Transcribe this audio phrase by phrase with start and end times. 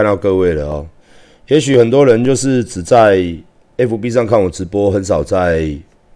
[0.00, 0.86] 看到各位了哦。
[1.48, 3.18] 也许很多人就是只在
[3.76, 5.70] FB 上看我直播，很少在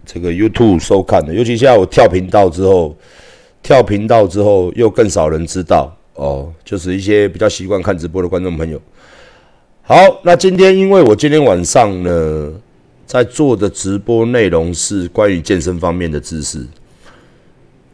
[0.07, 1.35] 这个 YouTube 收看的。
[1.35, 2.97] 尤其现在我跳频道之后，
[3.63, 6.51] 跳频道之后又更少人知道哦。
[6.65, 8.81] 就是一些比较习惯看直播的观众朋友。
[9.83, 12.51] 好，那今天因为我今天晚上呢，
[13.05, 16.67] 在做的直播内容是关于健身方面的知识。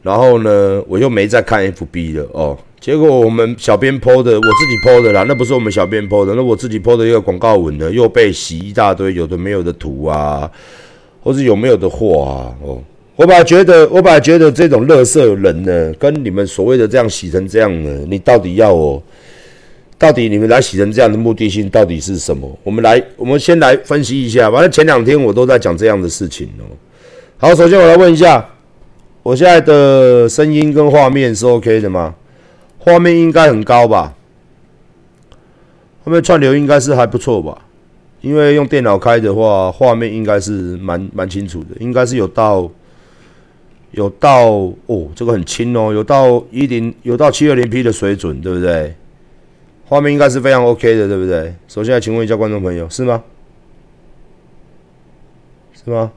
[0.03, 2.57] 然后呢，我又没在看 FB 了哦。
[2.81, 10.51] 结果我们小编 PO 的，我自己 PO 的啦，那不是我们小编 PO 的，那我自己 PO 的一个广告文呢，又被洗一大堆有的没有的图啊，
[11.23, 12.57] 或是有没有的货啊。
[12.63, 12.81] 哦，
[13.17, 19.03] 我本来觉得，我本来觉得这种乐色人呢，跟你们所谓的这样洗成这样呢，你到底要我，
[19.99, 22.59] 到底你们来洗成这样的目的性到底是什么？
[22.65, 24.51] 我们来，我们先来分析一下。
[24.51, 26.65] 反正前两天我都在讲这样的事情哦。
[27.37, 28.43] 好，首先我来问一下。
[29.23, 32.15] 我现在的声音跟画面是 OK 的吗？
[32.81, 34.15] 画面应该很高吧？
[36.03, 37.67] 画面串流应该是还不错吧？
[38.23, 42.71] 因为用电脑开的话，画面应该是蛮蛮清楚的，应该是有到
[43.93, 44.47] 有到
[44.87, 48.95] 哦，这个很轻哦，有到一零有到七二零 P 的水准，对不对？
[49.87, 51.55] 画面应该是非常 OK 的，对不对？
[51.69, 53.23] 首先来请问一下观众朋友，是吗？
[55.73, 56.13] 是吗？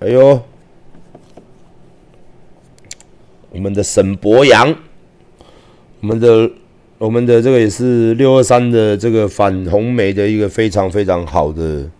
[0.00, 0.40] 哎呦！
[3.58, 4.72] 我们的沈博阳，
[6.00, 6.48] 我们的
[6.96, 11.90] 我们的这个也是六二三的这个反红梅的一个非常非常好的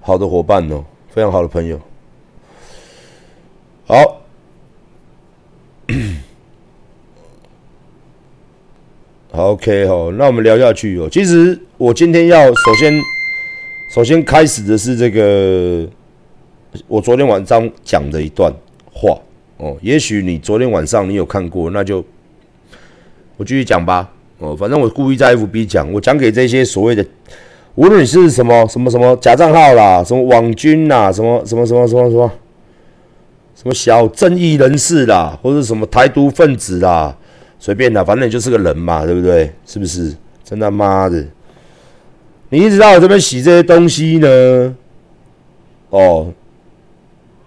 [0.00, 1.80] 好的伙伴哦，非常好的朋友。
[3.86, 4.20] 好
[9.30, 11.08] ，OK 哦，那我们聊下去哦。
[11.08, 13.00] 其实我今天要首先
[13.94, 15.88] 首先开始的是这个
[16.88, 18.52] 我昨天晚上讲的一段
[18.92, 19.16] 话。
[19.64, 22.04] 哦，也许你昨天晚上你有看过，那就
[23.38, 24.10] 我继续讲吧。
[24.36, 27.02] 哦，反正我故意在 FB 讲，我讲给这些所谓的，
[27.74, 32.30] 无论你是什么什么什么假账号啦，什么网军啦，什么什么什么什么什么
[33.54, 37.16] 什么小正义人士啦，或者什么台独分子啦，
[37.58, 39.50] 随便啦，反正你就是个人嘛，对不对？
[39.64, 40.14] 是不是？
[40.44, 41.24] 真他妈的，
[42.50, 44.76] 你一直在我这边洗这些东西呢？
[45.88, 46.34] 哦。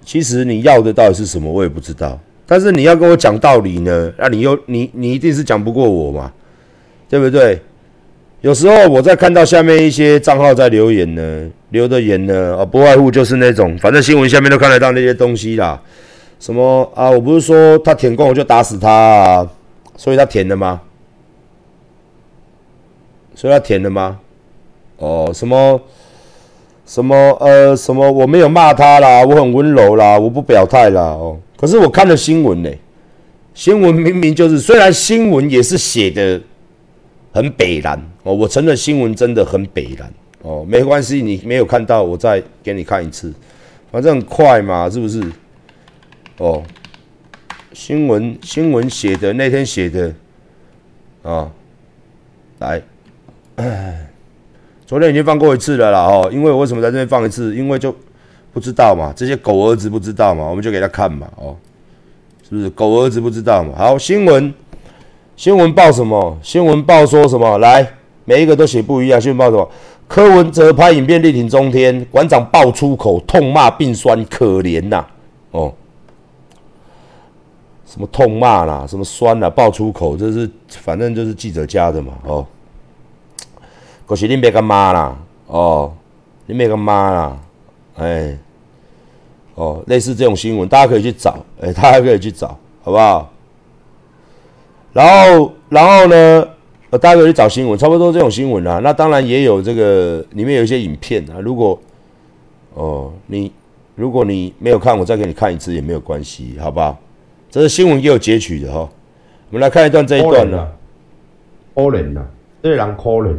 [0.08, 2.18] 其实你要的到底是什么，我也不知道。
[2.46, 6.32] 但是你要跟我讲道理呢，那你又你你一定是讲不过我嘛，
[7.10, 7.60] 对不对？
[8.40, 15.82] 有时候我在看到下面一些账号在留言呢，留的言呢，啊，不外乎就是那种，反正新闻下面都看得到那些东西啦。
[16.40, 17.12] 什么啊？
[17.12, 19.50] 我不是说他舔过我就打死他啊，
[19.98, 20.80] 所以他舔了吗？
[23.36, 24.18] 所以他舔了吗？
[25.00, 25.82] 哦，什么？
[26.88, 31.38] 什么呃什么我没有骂他啦，我很温柔啦，我不表态啦哦。
[31.58, 32.72] 可是我看了新闻呢，
[33.54, 36.42] 新闻明明就是虽然新闻也是写的
[37.34, 40.12] 很北蓝哦，我承认新闻真的很北蓝
[40.44, 43.34] 哦，没关系，你没有看到我再给你看一次，
[43.92, 45.22] 反正很快嘛，是不是？
[46.38, 46.64] 哦，
[47.74, 50.14] 新闻新闻写的那天写的
[51.24, 51.52] 啊，
[52.60, 52.82] 来。
[54.88, 57.54] 昨天已经放过一次了啦，哦，因为我为什么在这边放一次？
[57.54, 57.94] 因为就
[58.54, 61.54] 不知道嘛，这些狗儿子不知道嘛，我们就给他看嘛，哦，
[62.48, 62.70] 是不是？
[62.70, 63.74] 狗儿子不知道嘛？
[63.78, 64.54] 好，新闻，
[65.36, 66.38] 新闻报什么？
[66.42, 67.58] 新闻报说什么？
[67.58, 67.86] 来，
[68.24, 69.20] 每一个都写不一样。
[69.20, 69.70] 新闻报什么？
[70.08, 75.06] 柯文哲拍影片力挺中天，馆长爆粗口，痛骂病酸，可怜呐，
[75.52, 75.74] 哦，
[77.86, 82.48] 什么痛骂啦，什么酸啦，爆粗口，这是反正就是记者家的嘛，哦。
[84.08, 85.94] 可是你别个骂啦，哦，
[86.46, 87.38] 你别个骂啦，
[87.98, 88.38] 哎，
[89.54, 93.30] 哦，类似这种新闻，大家可以去找，哎，大家可以去找，好不好？
[94.94, 96.48] 然后，然后呢，
[96.92, 98.80] 大家可以去找新闻，差不多这种新闻啊。
[98.82, 101.36] 那当然也有这个，里面有一些影片啊。
[101.42, 101.78] 如果，
[102.76, 103.52] 哦，你
[103.96, 106.98] 如果你没有看，我再给你看一次也没有关系，好不好？
[107.52, 108.90] 这是新闻也有截取的哈。
[109.50, 110.68] 我们来看一段这一段呢。
[111.76, 112.26] 可怜呐，
[112.64, 113.36] 这个人可怜。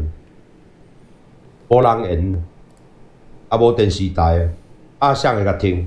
[1.68, 2.42] 无人言，
[3.48, 4.48] 啊无电视台，
[4.98, 5.86] 啊谁会甲听？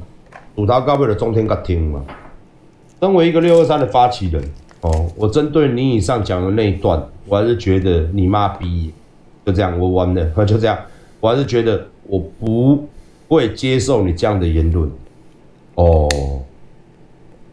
[0.55, 2.05] 从头到尾就中天甲听嘛。
[2.99, 4.43] 身为一个六二三的发起人，
[4.81, 8.93] 哦，我针对你以上讲的那一段，我还是觉得你妈逼，
[9.43, 10.77] 就这样，我完了， 就这样，
[11.19, 12.87] 我还是觉得我不
[13.27, 14.87] 会接受你这样的言论。
[15.73, 16.07] 哦，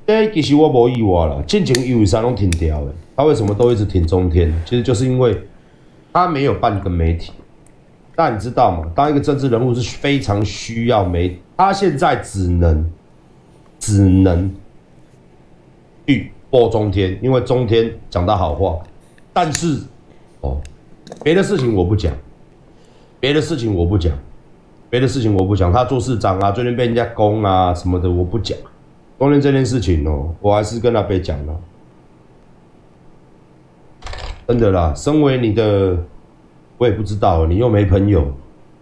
[0.04, 2.92] 哎，其实我无意外了，进前一为啥拢停掉的？
[3.16, 4.54] 他为什么都一直停中天？
[4.66, 5.34] 其实就是因为
[6.12, 7.32] 他没有半个媒体。
[8.18, 8.90] 但你知道吗？
[8.96, 12.90] 当一个政治人物是非常需要媒，他现在只能
[13.78, 14.52] 只能
[16.04, 18.76] 去播中天，因为中天讲的好话。
[19.32, 19.78] 但是
[20.40, 20.60] 哦，
[21.22, 22.12] 别的事情我不讲，
[23.20, 24.12] 别的事情我不讲，
[24.90, 25.72] 别的事情我不讲。
[25.72, 28.58] 他做市长啊，最近被人家攻啊什么的，我不讲。
[29.16, 31.56] 中天这件事情哦，我还是跟他别讲了。
[34.48, 35.96] 真的啦，身为你的，
[36.78, 38.26] 我也不知道，你又没朋友。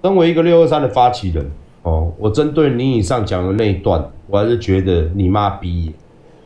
[0.02, 1.50] 身为一个六二三的发起人
[1.82, 5.92] 哦，我针对你以上讲的那一段，我还是觉得你妈逼，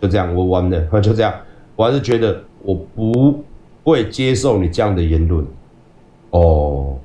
[0.01, 1.35] 就这样，我完了， 就这样，
[1.77, 3.45] 我还是觉得我不
[3.85, 5.45] 会接受你这样的言论。
[6.31, 6.97] 哦，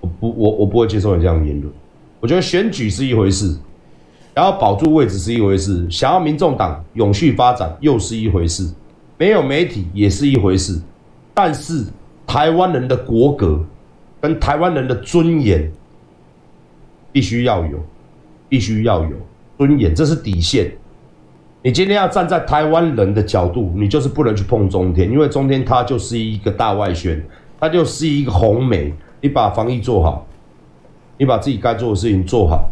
[0.00, 1.70] 我不，我我不会接受你这样的言论。
[2.20, 3.54] 我觉得选举是一回事，
[4.32, 8.72] 然后保住位置是一回事，想要民众党永续发展又是一回事，
[9.18, 10.80] 没有媒体也是一回事。
[11.34, 11.84] 但是
[12.26, 13.64] 台湾人的国格
[14.20, 15.70] 跟台湾人的尊严
[17.12, 17.78] 必须要有，
[18.48, 19.16] 必须要有
[19.58, 20.72] 尊严，这是底线。
[21.62, 27.24] 你今天要站在台湾人的角度，你就是不能去碰中天，因为中天它就是一个大外宣，
[27.58, 28.92] 它就是一个红媒。
[29.20, 30.26] 你把防疫做好，
[31.16, 32.68] 你把自己该做的事情做好，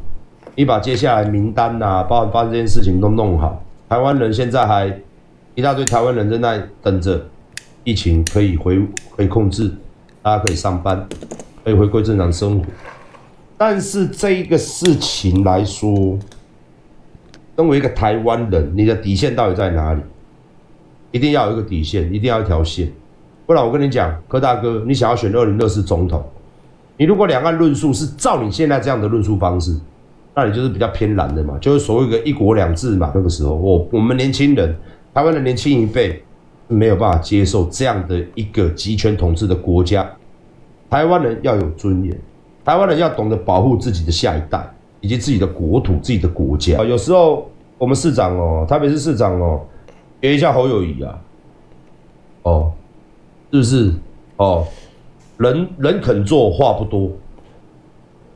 [0.54, 3.62] 你把接下来名单呐，包含发生这件事情都弄好。
[3.88, 4.94] 台湾人现在还
[5.54, 7.26] 一大堆台湾人正在等着。
[7.84, 8.80] 疫情可以回
[9.16, 9.72] 可以控制，
[10.22, 11.06] 大家可以上班，
[11.64, 12.64] 可以回归正常生活。
[13.58, 16.18] 但是这一个事情来说，
[17.56, 20.00] 身为一个台湾人，你的底线到底在哪里？
[21.10, 22.90] 一定要有一个底线，一定要一条线。
[23.46, 26.24] 不然我跟你讲，柯大哥，你想要选二零二四总统，
[26.96, 29.76] 你如果两岸论述是照你现在这样的论述方式，
[30.34, 33.12] 那你就是比较偏蓝的嘛，就是所谓的一国两制嘛。
[33.14, 34.74] 那个时候，我我们年轻人，
[35.12, 36.22] 台湾的年轻一辈。
[36.72, 40.10] 没有办法接受这样的一个集权统治的国家。
[40.90, 42.18] 台湾人要有尊严，
[42.64, 44.68] 台湾人要懂得保护自己的下一代
[45.00, 46.84] 以及自己的国土、自己的国家。
[46.84, 49.60] 有时候我们市长哦，特别是市长哦，
[50.20, 51.18] 学一下侯友谊啊，
[52.42, 52.72] 哦，
[53.50, 53.92] 是不是？
[54.36, 54.66] 哦，
[55.38, 57.10] 人人肯做话不多，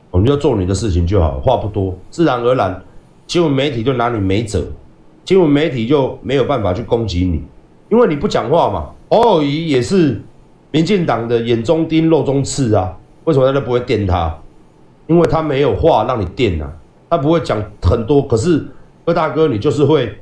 [0.09, 2.81] 我们就做你的事情就好，话不多，自然而然，
[3.27, 4.65] 新闻媒体就拿你没辙，
[5.25, 7.43] 新闻媒体就没有办法去攻击你。
[7.89, 10.21] 因为你不讲话嘛，侯友谊也是
[10.71, 12.97] 民进党的眼中钉、肉中刺啊。
[13.23, 14.37] 为什么大家不会电他？
[15.07, 16.69] 因为他没有话让你电啊，
[17.09, 18.21] 他不会讲很多。
[18.21, 18.65] 可是
[19.05, 20.13] 二大哥，你就是会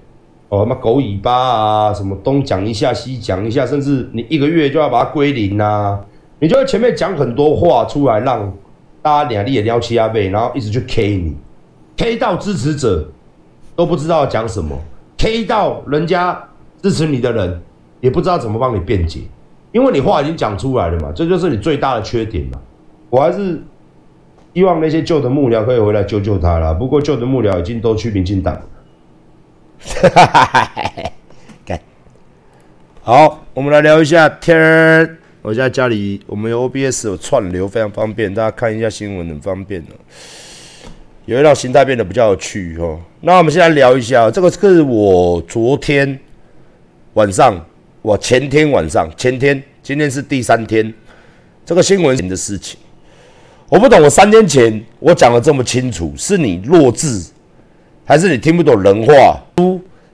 [0.50, 6.00] 哦，什么狗尾巴啊，什么东讲一下西讲一下，甚至你一个月就要把它归零啊。
[6.40, 8.54] 你就会前面讲很多话出来，让
[9.02, 11.36] 大家两力也撩七阿背，然后一直去 K 你
[11.98, 13.10] ，K 到支持者
[13.76, 14.78] 都不知道讲什么
[15.18, 16.50] ，K 到人家。
[16.82, 17.62] 支持你的人
[18.02, 19.22] 也不知道怎么帮你辩解，
[19.72, 22.60] 因为你话已经讲出来了嘛，这就是你最大的缺点嘛。
[23.10, 23.62] 我还是
[24.54, 26.74] 希望那些旧的幕僚可以回来救救他啦。
[26.74, 28.54] 不过旧的幕僚已经都去民进党。
[29.80, 30.64] 哈哈哈哈
[31.68, 31.80] 哈！
[33.02, 35.18] 好，我们来聊一下天儿。
[35.42, 39.90] 我在家里，我们有 OBS 有串流，非常方便，大家看一下新闻很方便的。
[41.26, 43.00] 有一让心态变得比较有趣哦。
[43.22, 46.20] 那我们现在聊一下，这个是我昨天。
[47.16, 47.58] 晚上，
[48.02, 50.94] 我前天晚上，前天，今天是第三天，
[51.66, 52.78] 这个新闻的事情，
[53.70, 54.02] 我不懂。
[54.04, 57.24] 我三天前我讲的这么清楚，是你弱智，
[58.04, 59.40] 还是你听不懂人话？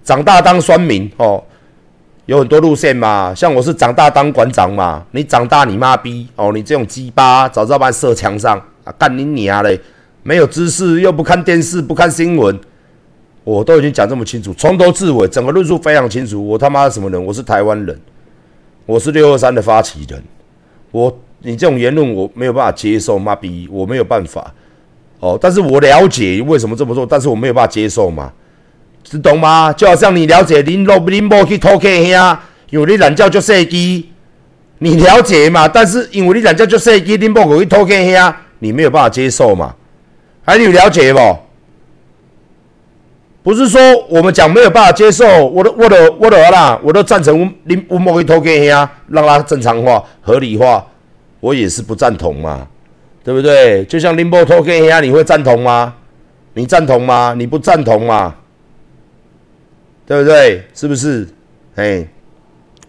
[0.03, 1.43] 长大当酸民哦，
[2.27, 3.33] 有很多路线嘛。
[3.33, 9.79] 像我是长大当馆长嘛，你长大你妈逼哦，你这种鸡巴，早知道把你射墙上啊，干你娘嘞！
[10.21, 12.59] 没有知识，又不看电视，不看新闻。
[13.43, 16.47] 我都已经讲这么清楚，从头至尾，整个论述非常清楚。
[16.47, 17.25] 我他妈什么人？
[17.25, 17.99] 我是台湾人，
[18.85, 20.23] 我是六二三的发起人。
[20.91, 24.53] 我你这种言论我没有办法接受，妈逼，我没有办法。
[25.19, 28.31] 哦，但是我了解为什么这么做，但是我没有办法接受嘛，
[29.03, 29.71] 知懂吗？
[29.73, 32.37] 就好像你了解林洛林波去偷 K 兄，
[32.69, 34.09] 因为你懒觉就射击，
[34.79, 35.67] 你了解嘛？
[35.67, 39.75] 但是因为你懒觉就射击，林波去偷 K 兄，你没有办法接受嘛？
[40.43, 41.19] 还你了解不？
[43.43, 50.85] 不是说我们讲没有办法接受，我都我都我都啦，我都赞成林吴某去偷给呀，让他正常化、合理化，
[51.39, 52.67] 我也是不赞同嘛，
[53.23, 53.83] 对不对？
[53.85, 55.95] 就像林波偷给呀，你会赞同吗？
[56.53, 57.33] 你赞同吗？
[57.35, 58.35] 你不赞同吗？
[60.05, 60.63] 对不对？
[60.73, 61.27] 是不是？
[61.75, 62.05] 哎，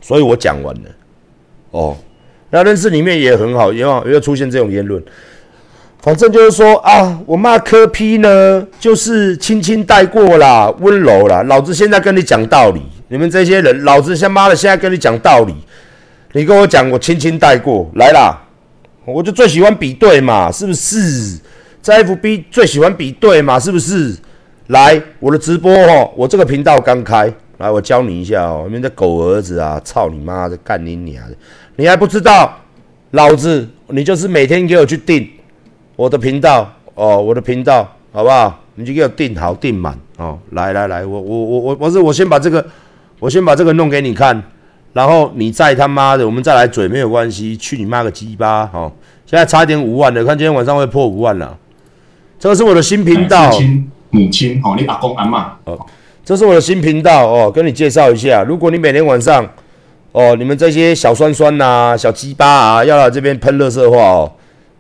[0.01, 0.91] 所以我讲完了。
[1.71, 1.97] 哦，
[2.51, 5.03] 那认识里面也很好，也有也有出现这种言论。
[6.03, 11.45] 反正就是说啊，我骂柯批呢，就是轻轻带过啦，温柔啦。
[11.45, 15.55] 老子现在跟你讲道理，你们这些人，老子他妈的现在跟你讲道理，
[16.33, 18.37] 你跟我讲，我轻轻带过来啦。
[19.05, 21.39] 我就最喜欢比对嘛，是不是？
[21.81, 24.17] 在 FB 最喜欢比对嘛，是不是？
[24.67, 28.65] 来，我的直播哦，我这个频道刚开，来，我教你一下哦。
[28.67, 31.37] 你们的狗儿子啊，操你妈的，干你娘的，
[31.77, 32.59] 你还不知道？
[33.13, 35.29] 老子你就是每天给我去订
[36.03, 38.59] 我的频道哦，我的频道好不好？
[38.75, 40.37] 你就给我订好订满哦。
[40.51, 42.67] 来来来，我我我我我是我先把这个
[43.21, 44.43] 我先把这个弄给你看，
[44.95, 48.91] 然后你再他妈的我们再来嘴没有关系，去你妈个鸡巴哦！
[49.25, 51.57] 现在差一点五万了，看今天晚上会破五万了。
[52.37, 53.49] 这个是我的新频道，
[54.11, 55.79] 母亲哦，你阿公阿妈哦，
[56.25, 59.49] 这是我的新频道哦，跟你介绍一下，如果你每天晚上。
[60.11, 64.31] 哦，你们这些小酸酸呐、小鸡巴啊，要来这边喷热色话哦，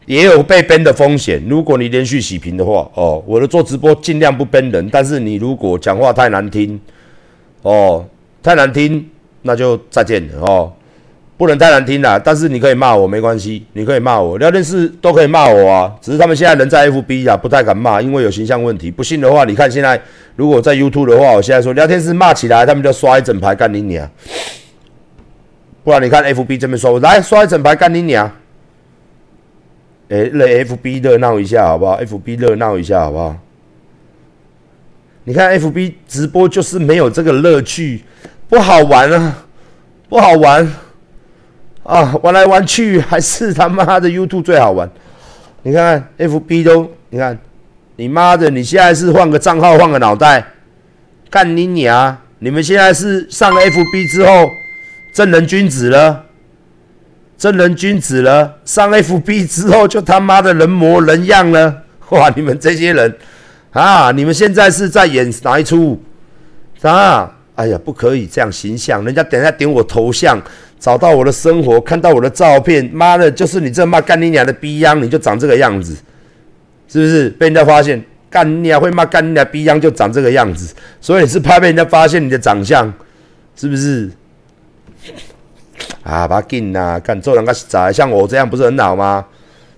[0.07, 1.43] 也有被编的风险。
[1.49, 6.81] 如果你连续洗屏的话，哦，我的做直播尽量不编人，但是你如果讲话太难听，
[7.63, 8.05] 哦，
[8.43, 9.09] 太难听，
[9.43, 10.73] 那就再见了哦，
[11.37, 12.19] 不能太难听了。
[12.19, 15.93] 但是你可以骂我没关系，你可以骂我，聊天室都可以骂我啊。
[16.01, 18.91] 只是他们现在人在 FB 啊，不太敢骂，因为有形象问题。
[18.91, 20.01] 不信的话，你看现在
[20.37, 24.11] 如果在 YouTube 的话，我现在说聊天室骂起来，他们就刷一整排干你娘。
[25.85, 28.31] 不然你看 F B 这边说，来刷一整排干你娘！
[30.13, 33.35] 哎，让 F B 热闹一下好不好？F B 热闹一下好不好？
[35.25, 38.03] 你看 F B 直播就是没有这个乐趣，
[38.47, 39.47] 不好玩啊，
[40.11, 40.71] 不好玩
[41.85, 42.15] 啊！
[42.23, 44.91] 玩来玩去还是他妈的 YouTube 最好玩。
[45.63, 47.39] 你看看 F B 都，你看
[47.97, 50.45] 你妈的，你现在是换个账号换个脑袋，
[51.31, 52.19] 干你娘！
[52.41, 54.51] 你们现在是上了 F B 之后。
[55.15, 56.25] 正人君子了，
[57.43, 62.33] 正人君子了，上 FB 之后就他妈的人模人样了， 哇！
[62.37, 63.13] 你们这些人
[63.73, 66.01] 啊，你们现在是在演哪一出？
[66.83, 67.35] 啊？
[67.57, 70.41] 哎呀，不可以这样形象，人家等下点我头像，
[70.79, 75.97] 找到我的生活，看到我的照片，妈的，就是你这骂干你娘的逼样，你就长这个样子，
[76.87, 77.29] 是不是？
[77.31, 82.95] 被人家发现干你娘会骂干你娘逼样就长这个样子，所以是怕被人家发现你的长相，
[83.57, 84.09] 是不是？
[86.03, 86.99] 啊，把劲呐！
[87.01, 89.25] 干做人个实在，像我这样不是很好吗？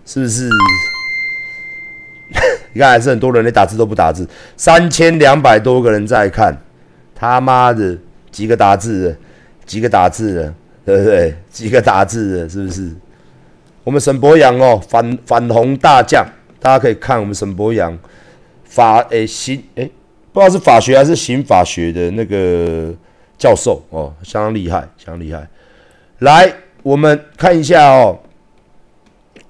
[0.06, 0.48] 是不是？
[2.72, 4.26] 你看还是很多人，连打字都不打字，
[4.56, 6.56] 三千两百多个人在看，
[7.14, 7.96] 他妈的
[8.30, 9.16] 几个打字的，
[9.66, 10.54] 几个打字的，
[10.84, 11.36] 对不对？
[11.50, 12.90] 几个打字的，是不是？
[13.84, 16.26] 我们沈博阳哦，反反红大将，
[16.58, 17.96] 大家可以看我们沈博阳
[18.64, 19.90] 法诶刑诶，
[20.32, 22.92] 不知道是法学还是刑法学的那个。
[23.36, 25.46] 教授哦，相当厉害，相当厉害。
[26.24, 26.50] 来，
[26.82, 28.18] 我们看一下哦，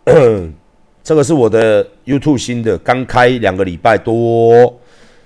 [1.04, 4.81] 这个是我的 YouTube 新的，刚开两个礼拜多，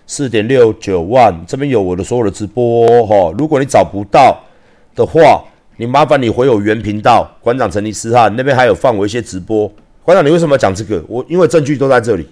[0.07, 1.35] 四点六九万。
[1.47, 3.35] 这边有我的所有的直播哈。
[3.39, 4.39] 如果你找不到
[4.95, 5.43] 的话，
[5.79, 9.67] 你麻烦你回我原频道，馆长陈尼斯哈，那边还有放我一些直播。
[10.03, 11.03] 馆长，你为什么要讲这个？
[11.09, 12.29] 我因为证据都在这里。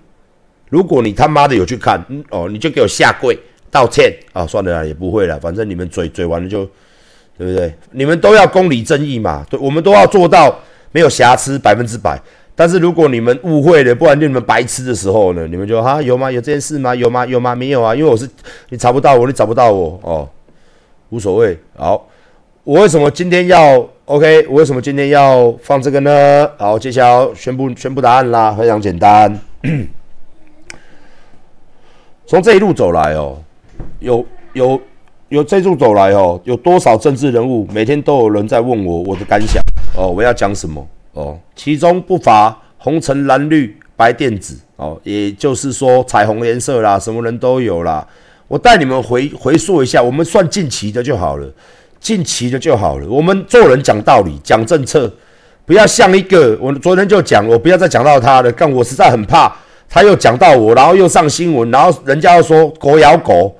[0.68, 3.38] 如果你他妈的有去看，嗯哦，你就给我下跪。
[3.70, 6.68] 道歉啊，算了啦，也不会了，反正你们嘴嘴完了就，
[7.38, 7.74] 对不对？
[7.90, 10.56] 你们都要公理正义嘛，对，我们都要做到
[10.92, 12.18] 没有瑕疵百分之百。
[12.54, 16.30] 但是如果你们误会了，不然就你们白痴的时候呢，你们就哈有吗？
[16.30, 16.94] 有这件事吗？
[16.94, 17.26] 有吗？
[17.26, 17.54] 有吗？
[17.54, 18.26] 没有啊，因为我是
[18.70, 20.26] 你查不到我，你找不到我哦，
[21.10, 21.58] 无所谓。
[21.76, 22.08] 好，
[22.64, 24.46] 我为什么今天要 OK？
[24.48, 26.50] 我为什么今天要放这个呢？
[26.56, 29.38] 好，接下来要宣布宣布答案啦，非常简单，
[32.26, 33.36] 从这一路走来哦。
[33.98, 34.24] 有
[34.54, 34.80] 有
[35.28, 39.60] 有这路走来哦，有多少政治人物每天都有人在问我我的感想
[39.96, 41.36] 哦，我要讲什么哦？
[41.56, 48.06] 其中不乏红橙蓝绿白靛紫哦，也就是说彩虹颜色啦，什么人都有啦。
[48.46, 51.52] 我带你们回回溯一下，我们算近期的就好了，
[51.98, 53.08] 近期的就好了。
[53.08, 55.12] 我们做人讲道理，讲政策，
[55.64, 58.52] 不要像一个我昨天就讲，我不要再讲到他了。
[58.52, 59.52] 但我实在很怕
[59.88, 63.52] 他又讲到我，然后又上新闻，然后人家又说狗咬狗。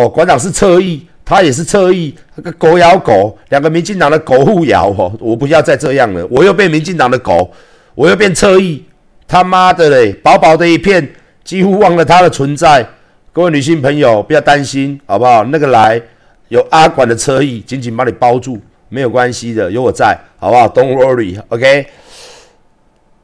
[0.00, 7.50] 哦，馆长是侧翼，他也是侧翼，那个狗咬狗，两个民进党的狗互咬哦，我不要再这样了，我又变民进党的狗，
[7.94, 8.84] 我又变侧翼，
[9.28, 11.12] 他妈的嘞，薄薄的一片，
[11.44, 12.86] 几乎忘了他的存在。
[13.32, 15.44] 各位女性朋友，不要担心，好不好？
[15.44, 16.00] 那个来
[16.48, 21.86] 有阿管的侧翼，紧紧把你包住，没有关系的，有我在，好不好？Don't worry，OK。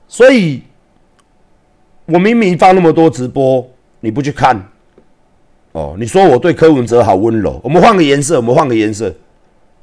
[0.07, 0.63] 所以，
[2.07, 3.69] 我明明放那么多直播，
[3.99, 4.69] 你不去看。
[5.77, 9.13] 哦，你说我对柯文哲好温柔，我们换个颜色，我们换个颜色，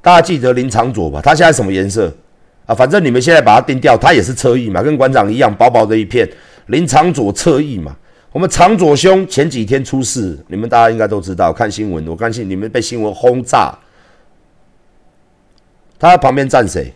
[0.01, 1.21] 大家记得林长佐吧？
[1.21, 2.11] 他现在什么颜色
[2.65, 2.73] 啊？
[2.73, 6.27] 反正你们现在把他定掉，他也是侧翼嘛，跟馆长一样，薄薄的一片。
[6.65, 7.95] 林长佐侧翼嘛，
[8.31, 13.77] 我们长佐兄前几天出事，你们大家应该都知道，看新闻，我相信你们被新闻轰炸。
[15.99, 16.91] 他旁边站谁？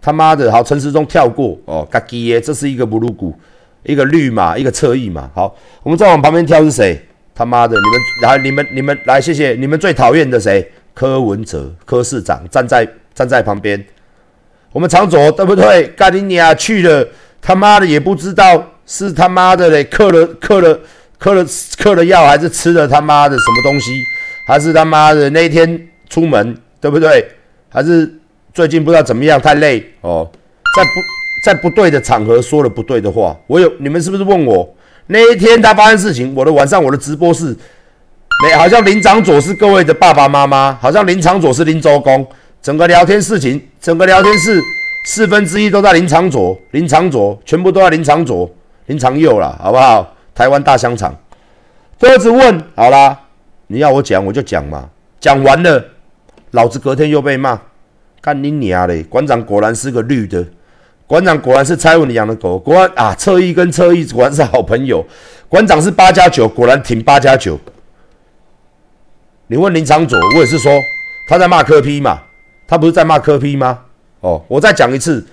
[0.00, 3.34] 他妈的，好，陈时中跳过哦，嘎叽耶，这是一个不入股，
[3.82, 5.30] 一个绿马，一个侧翼嘛。
[5.34, 6.98] 好，我们再往旁边跳是谁？
[7.34, 7.76] 他妈的！
[7.76, 10.70] 你们来，你们你们来，谢谢你们最讨厌的谁？
[10.94, 13.84] 柯文哲，柯市长站在站在旁边。
[14.72, 15.88] 我们常佐对不对？
[15.96, 17.08] 干你娘去了，
[17.42, 20.78] 他妈的也不知道是他妈的嘞，嗑了嗑了
[21.18, 21.44] 嗑了
[21.78, 23.90] 嗑了药，还是吃了他妈的什么东西，
[24.46, 27.28] 还是他妈的那天出门对不对？
[27.68, 28.12] 还是
[28.52, 30.30] 最近不知道怎么样太累哦，
[30.76, 30.90] 在不
[31.44, 33.36] 在不对的场合说了不对的话？
[33.46, 34.73] 我有你们是不是问我
[35.06, 36.34] 那一天他发生事情？
[36.34, 37.56] 我的晚上我的直播室。
[38.42, 42.26] 没，好像林长佐是各位的爸爸妈妈，好像林长佐是林周公，
[42.60, 44.60] 整个聊天事情，整个聊天室
[45.06, 48.50] 四分之一都在林长佐，林长佐全部都在林长佐，
[48.86, 50.14] 林长佑了，好不好？
[50.34, 51.14] 台湾大香肠，
[52.00, 53.16] 儿子问好啦，
[53.68, 55.84] 你要我讲我就讲嘛，讲完了，
[56.50, 57.60] 老子隔天又被骂，
[58.20, 59.04] 干你娘嘞！
[59.04, 60.44] 馆长果然是个绿的，
[61.14, 65.06] 馆长果然是蔡文养的狗，果然啊，侧翼跟侧翼果然是好朋友，
[65.48, 67.56] 馆长是八加九，果然挺八加九。
[69.46, 70.72] 你问林长佐，我也是说
[71.28, 72.20] 他在骂柯批嘛，
[72.66, 73.78] 他不是在骂柯批吗？
[74.22, 75.24] 哦，我再讲一次，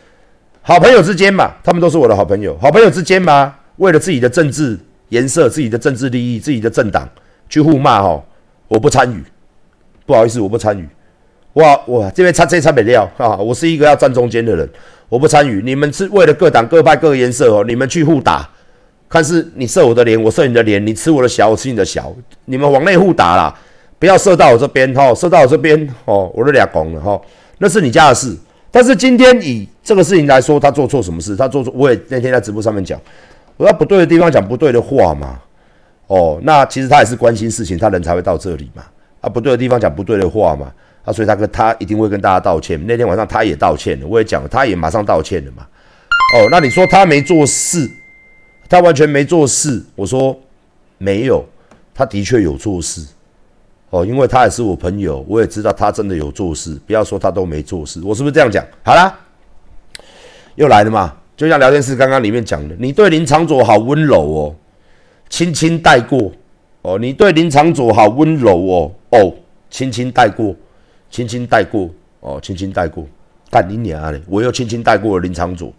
[0.62, 4.78] 好朋友之间嘛，他们都是我的好朋友，好朋友之间嘛，为了自己的政治
[5.10, 7.10] 颜色、自己的政治利益、自己的政党
[7.50, 8.24] 去互骂哦，
[8.68, 9.24] 我不参与，
[10.06, 10.88] 不好意思，我不参与。
[11.54, 14.70] 哇哇，这边插这插没料啊，我是一个要站中间的人，
[15.12, 15.62] 我不参与。
[15.66, 18.50] 你们是为了各党各派各颜色哦，你们去互打，
[19.10, 22.16] 看是你射我的脸，我射你的脸，你吃我的小，我吃你的小，
[22.46, 23.54] 你们往内互打啦。
[24.00, 27.22] 不要射到我这边哈，射到我这边哦，我都俩拱了哈，
[27.58, 28.34] 那是你家的事。
[28.72, 31.36] 但是今天以这个事情来说，他做错什么事？
[31.36, 32.98] 他做错，我也那天在直播上面讲，
[33.58, 35.38] 我要不对的地方讲不对的话嘛。
[36.08, 38.84] 哦，那其实他也是关心事情，他人才会到这里嘛。
[39.20, 40.72] 啊，不对的地方讲不对的话嘛。
[41.04, 42.80] 啊，所以他跟他一定会跟大家道歉。
[42.86, 45.66] 那天晚上他也道歉了，我也讲了，他也马上道歉了嘛。
[46.36, 47.90] 哦，那你说他没做事，
[48.70, 49.84] 他完全没做事？
[49.96, 50.40] 我说
[50.98, 51.46] 没有，
[51.94, 53.06] 他的确有做事。
[53.90, 56.80] 哦，因为他也是我朋友，我也知道他真的有做事。
[56.88, 58.66] 不要说他都没做事，我是不是这样讲？
[58.84, 59.20] 好啦，
[60.56, 61.18] 又来了嘛？
[61.36, 64.56] 就像聊天室刚刚里面讲的，你对林长佐好温柔哦，
[65.28, 66.32] 轻轻带过
[66.84, 67.00] 哦。
[67.00, 69.34] 你对林长佐好温柔哦，哦，
[69.70, 70.56] 轻轻带过，
[71.12, 71.88] 轻轻带过
[72.22, 73.06] 哦，轻轻带过。
[73.52, 74.22] 干你娘嘞！
[74.28, 75.72] 我又轻轻带过了林长佐。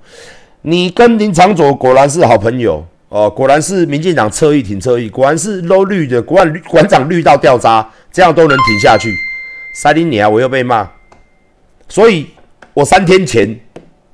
[0.60, 2.86] 你跟林长佐果然是好朋友。
[3.08, 9.14] 哦，果然是民进党侧翼挺侧翼，果然是 low 绿的，管馆长绿到掉渣，这样都能挺下去。
[9.74, 10.90] 塞林尼亚我又被骂，
[11.88, 12.28] 所以
[12.72, 13.60] 我三天前，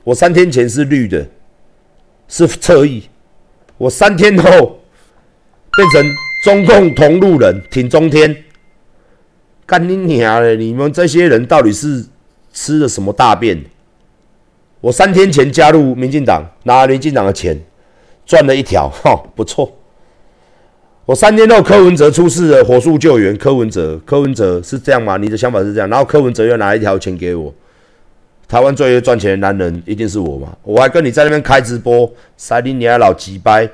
[0.02, 1.24] 我三天前是绿的，
[2.26, 3.08] 是侧翼，
[3.76, 4.80] 我三天后
[5.76, 6.04] 变成
[6.42, 8.36] 中共同路人，挺中天。
[9.68, 10.56] 干你娘的！
[10.56, 12.06] 你们这些人到底是
[12.54, 13.62] 吃了什么大便？
[14.80, 17.60] 我三天前加入民进党，拿民进党的钱。
[18.24, 19.76] 赚了一条，哈，不错。
[21.04, 23.36] 我三天后柯文哲出事了，火速救援。
[23.36, 25.18] 柯文哲，柯文哲是这样吗？
[25.18, 25.88] 你的想法是这样？
[25.90, 27.52] 然后柯文哲又拿一条钱给我。
[28.46, 30.56] 台湾最会赚钱的男人一定是我嘛？
[30.62, 33.68] 我还跟你在那边开直播，塞林你还老鸡掰。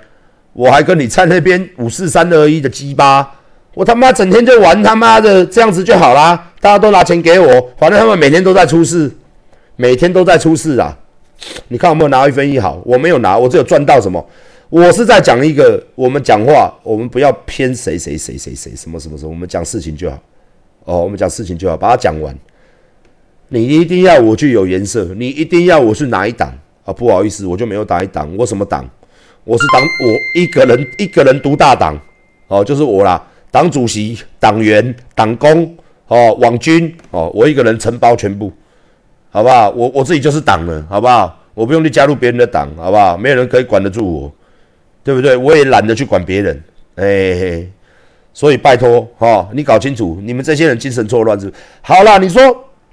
[0.53, 3.41] 我还跟你在那边五四三二一的鸡巴，
[3.75, 6.53] 我他妈整天就玩他妈的这样子就好啦。
[6.61, 9.11] 大家都拿钱给我，反正他们每天都在出事，
[9.77, 10.97] 每天都在出事啊。
[11.69, 12.81] 你看有没有拿一分一好？
[12.85, 14.25] 我没有拿，我只有赚到什么？
[14.71, 20.19] 我是在讲一个，我们讲话，我们不要偏谁谁谁谁谁什么什么什么，我们讲事情就好。
[20.85, 22.35] 哦，我们讲事情就好，把它讲完。
[23.49, 26.53] 你一定要我去有颜色，你一定要我是哪一党
[26.85, 26.93] 啊？
[26.93, 28.89] 不好意思，我就没有哪一党，我什么党？
[29.45, 31.97] 我是党，我一个人一个人独大党。
[32.49, 33.23] 哦，就是我啦，
[33.55, 35.73] 党主席、党员、党工，
[36.09, 38.53] 哦，网军，哦，我一个人承包全部。
[39.31, 39.71] 好不好？
[39.71, 41.39] 我我自己就是党了，好不好？
[41.55, 43.17] 我不用去加入别人的党，好不好？
[43.17, 44.33] 没有人可以管得住我，
[45.05, 45.37] 对不对？
[45.37, 46.65] 我也懒得去管别人，
[46.97, 47.65] 哎，
[48.33, 51.53] 所以拜托哈，你搞清楚，你们这些人精神错乱是？
[51.81, 52.43] 好了，你说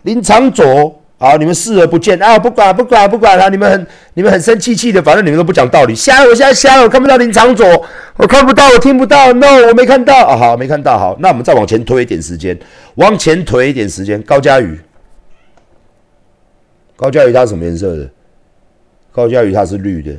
[0.04, 5.94] 林长佐，好，你们视而不见啊，不管不管不管了，你们很你们很生气气的，反正你们都不讲道理。
[5.94, 7.64] 瞎，我现在瞎，我看不到林长佐，
[8.18, 12.58] 我看不到，我听不到，no，我没看到啊，好，没看到，好，那我们再往前推一点时间，
[12.96, 14.80] 往前推一点时间，高佳宇。
[16.96, 18.10] 高嘉宇他什么颜色的？
[19.12, 20.12] 高嘉宇他是绿的。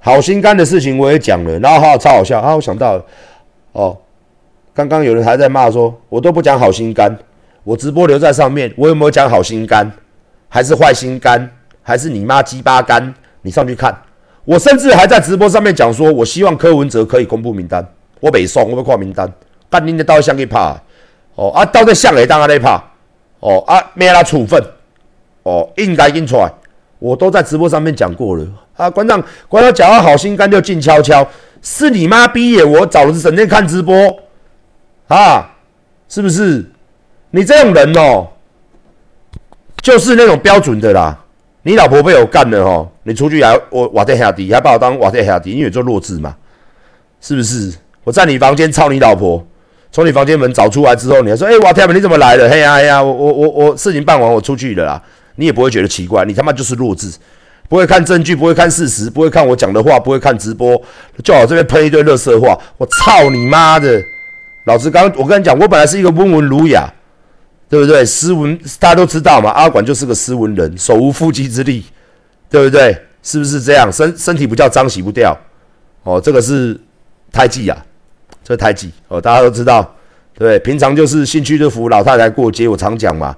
[0.00, 2.56] 好心肝的事情我也讲了，然后好超好笑啊！
[2.56, 3.00] 我想到
[3.70, 3.96] 哦，
[4.74, 7.16] 刚刚有人还在骂说，我都不讲好心肝，
[7.62, 9.88] 我直播留在上面，我有没有讲好心肝？
[10.56, 11.50] 还是坏心肝？
[11.82, 13.12] 还是你妈鸡巴肝？
[13.42, 13.94] 你上去看，
[14.46, 17.86] 我甚至还在直播上面讲说，我希望柯文哲可以公布名单，
[18.20, 19.30] 我北送，我不挂名单，
[19.68, 20.74] 但你的刀像给怕
[21.34, 22.82] 哦啊，刀在像给当然在怕
[23.40, 24.58] 哦啊，没他处分。
[25.42, 26.50] 哦，应该应出来，
[27.00, 28.46] 我都在直播上面讲过了
[28.78, 28.88] 啊！
[28.88, 31.28] 馆长，馆长讲话好心肝就静悄悄，
[31.60, 32.64] 是你妈逼耶！
[32.64, 33.94] 我早是整天看直播
[35.08, 35.50] 啊，
[36.08, 36.64] 是不是？
[37.32, 38.26] 你这种人哦，
[39.86, 41.16] 就是那种标准的啦，
[41.62, 46.34] 你老婆被我干了哦，你出去还我瓦特下迪，还把我当瓦特下迪，因为做弱智嘛，
[47.20, 47.72] 是不是？
[48.02, 49.46] 我在你房间操你老婆，
[49.92, 52.50] 从你房间门找出来之后，你还说，哎，瓦特你怎么来了？
[52.50, 55.00] 嘿呀嘿呀，我我我我事情办完，我出去了啦，
[55.36, 57.08] 你也不会觉得奇怪，你他妈就是弱智，
[57.68, 60.82] 不会看证据，不会看事实，不会看我讲的话，不会看直播，
[61.22, 64.02] 就好这边喷一堆乐色话，我操你妈的！
[64.64, 66.92] 老子刚我跟你讲，我本来是一个温文儒雅。
[67.68, 68.04] 对不对？
[68.04, 71.84] 斯文大家都知道嘛，阿管就是个斯文人，手无缚鸡之力，
[72.48, 72.96] 对不对？
[73.22, 73.90] 是不是这样？
[73.92, 75.36] 身身体不叫脏，洗不掉。
[76.04, 76.80] 哦，这个是
[77.32, 77.76] 胎记啊，
[78.44, 79.82] 这胎记哦，大家都知道，
[80.32, 80.58] 对不对？
[80.60, 83.36] 平常就是兴趣就扶老太太过街，我常讲嘛，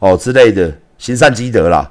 [0.00, 1.90] 哦之类的，行善积德啦。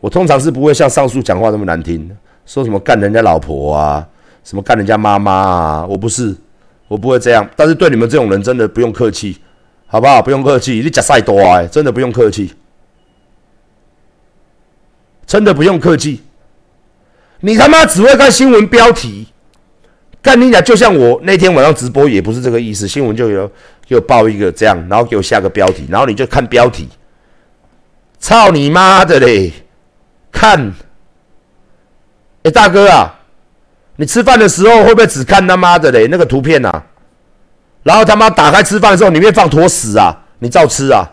[0.00, 2.10] 我通常是不会像上述讲话那么难听，
[2.46, 4.08] 说什么干人家老婆啊，
[4.42, 6.34] 什么干人家妈妈啊，我不是，
[6.88, 7.46] 我不会这样。
[7.54, 9.38] 但是对你们这种人，真的不用客气。
[9.86, 10.20] 好不好？
[10.20, 12.52] 不用客气，你假赛多哎，真的不用客气，
[15.26, 16.22] 真的不用客气。
[17.40, 19.28] 你他妈只会看新闻标题，
[20.22, 23.50] 看你俩就像我那天晚上直播也不是这个意思，新闻就有
[23.84, 26.88] 就报一个这样，然后给我下个标题，然后你就看标题，
[28.18, 29.52] 操你妈的嘞！
[30.32, 30.72] 看，
[32.42, 33.20] 哎大哥啊，
[33.96, 36.84] 你吃饭的时候会不会只看他妈的嘞那个图片啊？
[37.84, 40.24] 然后他妈打开吃饭的时候，里面放坨屎啊！
[40.40, 41.12] 你照吃啊！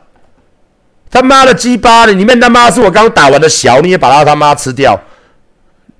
[1.12, 5.00] 他妈的鸡巴的，里面他妈是我刚打完的小，你也把它他妈吃掉？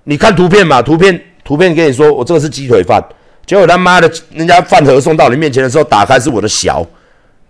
[0.06, 3.04] 你看图片嘛，图片图片跟你说，我这个是鸡腿饭，
[3.46, 6.86] 结果他妈的，人家饭盒送到你面前的时候，打开是我的小，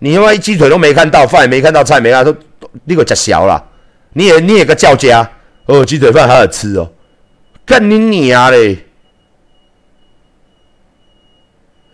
[0.00, 2.38] 你他妈一鸡腿都没看到，饭也没看到，菜没看到，都
[2.84, 3.64] 那个假小了，
[4.14, 5.30] 你也你也个叫家
[5.66, 6.90] 哦，鸡腿饭还有吃哦，
[7.64, 8.86] 干你娘嘞！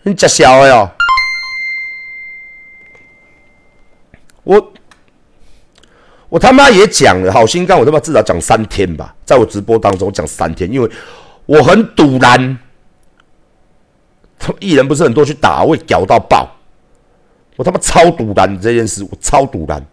[0.03, 0.91] 你假小的哦！
[4.43, 4.73] 我
[6.29, 10.89] 我他妈也讲了，好心肝，我他妈至少讲三天吧，在我直播当中讲三天，因为
[11.45, 12.57] 我很堵然，
[14.37, 16.47] 他艺人不是很多去打，我屌到爆，
[17.57, 19.83] 我他妈超堵然这件事，我超堵然。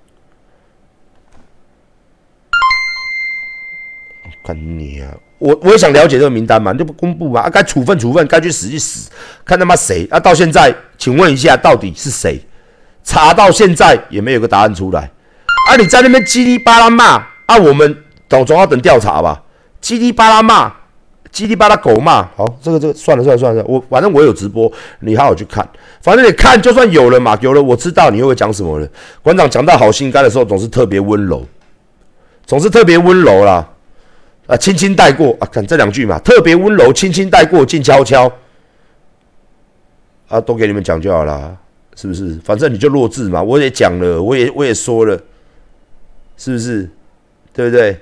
[4.44, 5.12] 干你啊！
[5.38, 9.10] 我我也想了解这个名单嘛，就不公布嘛，啊，该处分处分，该去死去死，
[9.44, 10.20] 看他妈谁啊！
[10.20, 12.40] 到现在，请问一下，到底是谁？
[13.02, 15.10] 查到现在也没有个答案出来，
[15.66, 15.74] 啊！
[15.74, 17.58] 你在那边叽里巴拉骂啊！
[17.58, 19.42] 我们总总要等调查吧，
[19.82, 20.72] 叽里巴拉骂，
[21.32, 22.22] 叽里巴拉狗骂。
[22.36, 25.68] 好，这个这个算了算了算了，我反正我有直播，你好好去看。
[26.00, 28.88] 反正你看，就算有了嘛，有了我知道你又会讲什么了。
[29.22, 31.44] 馆长讲到好心肝的时候，总是特别温柔，
[32.46, 33.68] 总是特别温柔啦，
[34.46, 38.30] 啊，轻轻带过啊，看这两句嘛，特别温柔，轻轻带过，静悄悄，
[40.28, 41.56] 啊，都给你们讲就好了。
[41.98, 42.38] 是不是？
[42.44, 43.42] 反正你就弱智嘛！
[43.42, 45.18] 我也讲了，我也我也说了，
[46.36, 46.90] 是不是？
[47.52, 48.00] 对不对？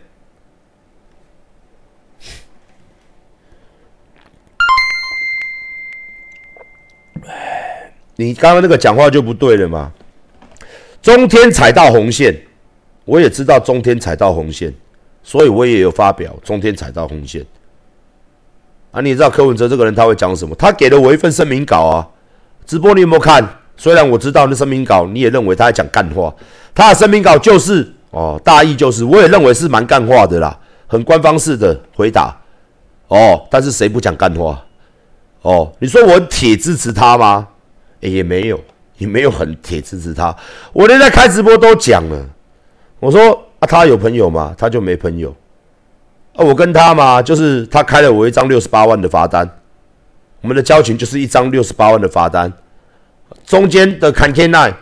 [8.16, 9.92] 你刚刚那个讲话就不对了嘛！
[11.02, 12.32] 中天踩到红线，
[13.04, 14.72] 我也知道中天踩到红线，
[15.22, 17.44] 所以我也有发表中天踩到红线。
[18.92, 20.54] 啊，你知道柯文哲这个人他会讲什么？
[20.54, 22.08] 他给了我一份声明稿啊，
[22.66, 23.60] 直播你有没有看？
[23.76, 26.34] 虽然我知道那声明稿，你也认为他在讲干话，
[26.72, 32.32] 他的声明稿就是哦，大意就是，我也认为是蛮干话的啦，很官方式的回答
[33.08, 33.44] 哦。
[33.50, 34.64] 但是谁不讲干话？
[35.42, 37.48] 哦，你说我铁支持他吗？
[37.98, 38.60] 也没有，
[38.98, 40.34] 也没有很铁支持他。
[40.72, 42.24] 我连在开直播都讲了，
[43.00, 44.54] 我说啊，他有朋友吗？
[44.56, 45.34] 他就没朋友
[46.36, 46.44] 啊。
[46.44, 49.48] 我跟他嘛，就是他开了我一张六十八万的罚单，
[50.40, 52.52] 我们的交情就是一张六十八万的罚单。
[53.44, 54.74] 中间的 c a n k Nine，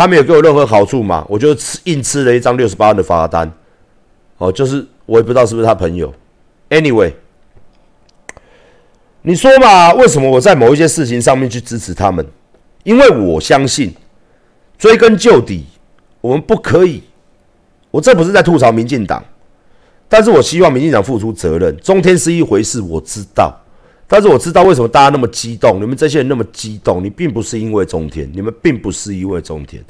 [0.00, 1.26] 他没有给我任何好处嘛？
[1.28, 3.52] 我就吃硬吃了一张六十八万的罚单。
[4.38, 6.10] 哦，就是我也不知道是不是他朋友。
[6.70, 7.12] Anyway，
[9.20, 9.92] 你说嘛？
[9.92, 12.26] 为什么我在某一些事情上面去支持他们？
[12.82, 13.94] 因为我相信，
[14.78, 15.66] 追根究底，
[16.22, 17.02] 我们不可以。
[17.90, 19.22] 我这不是在吐槽民进党，
[20.08, 21.76] 但是我希望民进党付出责任。
[21.76, 23.54] 中天是一回事，我知道。
[24.12, 29.80] 但是我知道为什么大家那么激动，你们这些人那么激动，你并不是因为中天，你们并不是因为中天。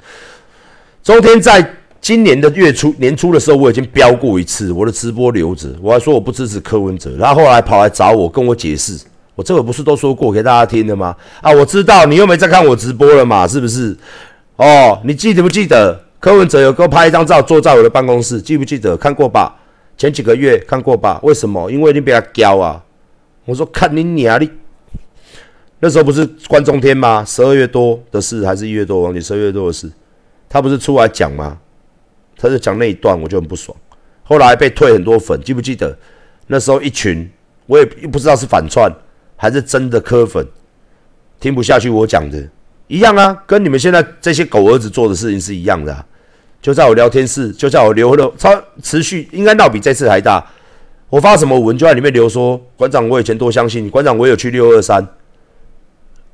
[1.02, 9.00] 中天在今年的月初、年初的时候，我已经标过一次，我的直播留着，我还说我不支持柯文哲，然后后来跑来找我，跟我解释，
[9.35, 11.16] 我这个不是都说过给大家听的吗？
[11.40, 13.96] 啊，我知道你又没在看我直播了嘛，是不是？
[14.56, 18.94] 哦，你记得不记得柯文哲有给我拍一张照，坐在我的办公室，记不记得？
[18.98, 19.56] 看过吧？
[19.96, 21.18] 前几个月看过吧？
[21.22, 21.70] 为什么？
[21.70, 22.83] 因为你比较娇啊。
[23.51, 24.49] 我说看你娘你，
[25.81, 27.25] 那时候不是关中天吗？
[27.25, 29.03] 十二月多的事还是一月多？
[29.03, 29.91] 忘记十二月多的事，
[30.49, 31.59] 他不是出来讲吗？
[32.37, 33.77] 他就讲那一段，我就很不爽。
[34.23, 35.99] 后来被退很多粉，记不记得？
[36.47, 37.29] 那时候一群，
[37.67, 38.89] 我也不知道是反串
[39.37, 40.47] 还是真的磕粉，
[41.41, 42.49] 听不下去我讲的，
[42.87, 46.07] 一样啊，跟你们现在这些狗儿子做的事情是一样的。
[46.63, 50.47] 就在我聊天室，就在我留了，超持续应该闹比这次还大。
[51.11, 55.05] 我发什么文就在里面留说，馆长我以前多相信你，馆长我有去六二三，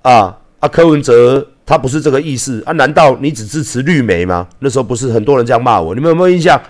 [0.02, 2.72] 啊啊柯文哲他不是这个意思啊？
[2.72, 4.46] 难道你只支持绿媒吗？
[4.58, 6.60] 那时候不是很多人这样骂我，你们有没有印象？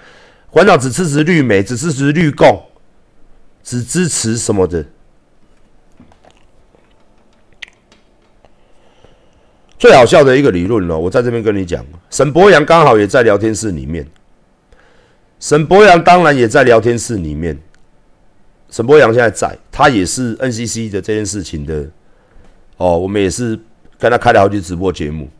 [0.48, 2.62] 馆长只支持绿媒，只支持绿共，
[3.62, 4.86] 只支持什么的？
[9.78, 14.06] 最好笑的一个理论了，我在这边跟你讲，沈博阳刚好也在聊天室里面。
[15.38, 17.58] 沈博阳当然也在聊天室里面。
[18.76, 21.88] 沈博阳现在在，他也是 NCC 的这件事情的。
[22.76, 23.58] 哦，我们也是
[23.98, 25.30] 跟他开了好几直播节目。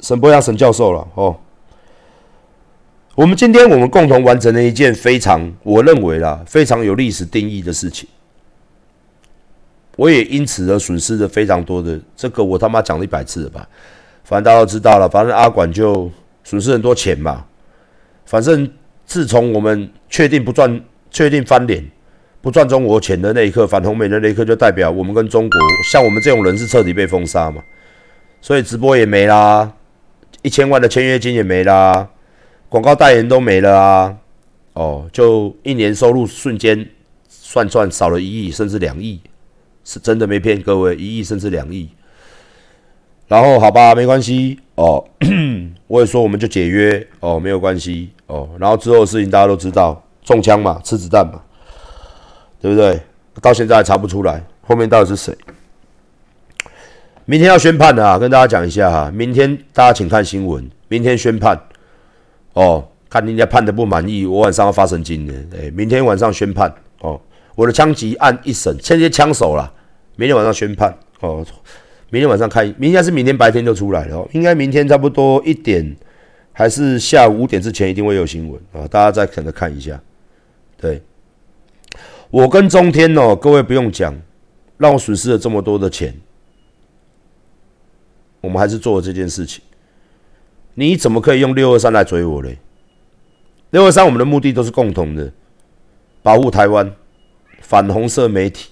[0.00, 1.38] 沈博阳沈教授了哦。
[3.14, 8.08] 我们今天我们共同完成了一件非常，我认为啦，非常有历史定义的事情。
[9.96, 13.68] 我也因此而损失了非常多的，这个我他妈讲了一百次了吧？
[14.24, 16.10] 反正大家都知道了，反正阿管就
[16.42, 17.44] 损失很多钱嘛。
[18.24, 18.66] 反正
[19.04, 20.82] 自从我们确定不赚、
[21.14, 21.82] 确定翻脸、
[22.42, 27.62] 不赚中国钱的那一刻，反红梅的那一刻，就代表我们跟中国，像我们这种人是彻底被封杀嘛。
[28.42, 29.72] 所以直播也没啦，
[30.42, 32.10] 一千万的签约金也没啦，
[32.68, 34.16] 广告代言都没了啊。
[34.74, 36.86] 哦，就一年收入瞬间
[37.28, 39.20] 算算少了一亿，甚至两亿。
[39.84, 41.88] 是真的没骗各位，一亿甚至两亿。
[43.28, 45.04] 然后好吧，没关系哦。
[45.86, 48.50] 我也说我们就解约哦，没有关系哦。
[48.58, 51.40] 然后之后的事情大家都知道，中枪嘛，吃子弹嘛，
[52.60, 53.00] 对不对？
[53.40, 55.36] 到现在还查不出来后面到底是谁。
[57.26, 59.10] 明天要宣判的啊，跟大家讲一下哈。
[59.14, 61.60] 明天大家请看新闻，明天宣判
[62.54, 62.88] 哦。
[63.08, 65.32] 看人家判的不满意，我晚上要发神经的。
[65.56, 67.20] 哎，明天晚上宣判哦。
[67.54, 69.72] 我的枪击案一审，现在枪手了，
[70.16, 71.46] 明天晚上宣判哦。
[72.10, 74.28] 明天晚上开，明天是明天白天就出来了哦。
[74.32, 75.96] 应该明天差不多一点，
[76.52, 80.00] 还是下午五点之前一定会有新闻啊，大家再可能看一下。
[80.84, 81.00] 对，
[82.28, 84.14] 我跟中天哦，各位不用讲，
[84.76, 86.14] 让我损失了这么多的钱，
[88.42, 89.64] 我们还是做了这件事情。
[90.74, 92.58] 你怎么可以用六二三来追我嘞？
[93.70, 95.32] 六二三，我们的目的都是共同的，
[96.22, 96.94] 保护台湾。
[97.62, 98.68] 反红色媒体，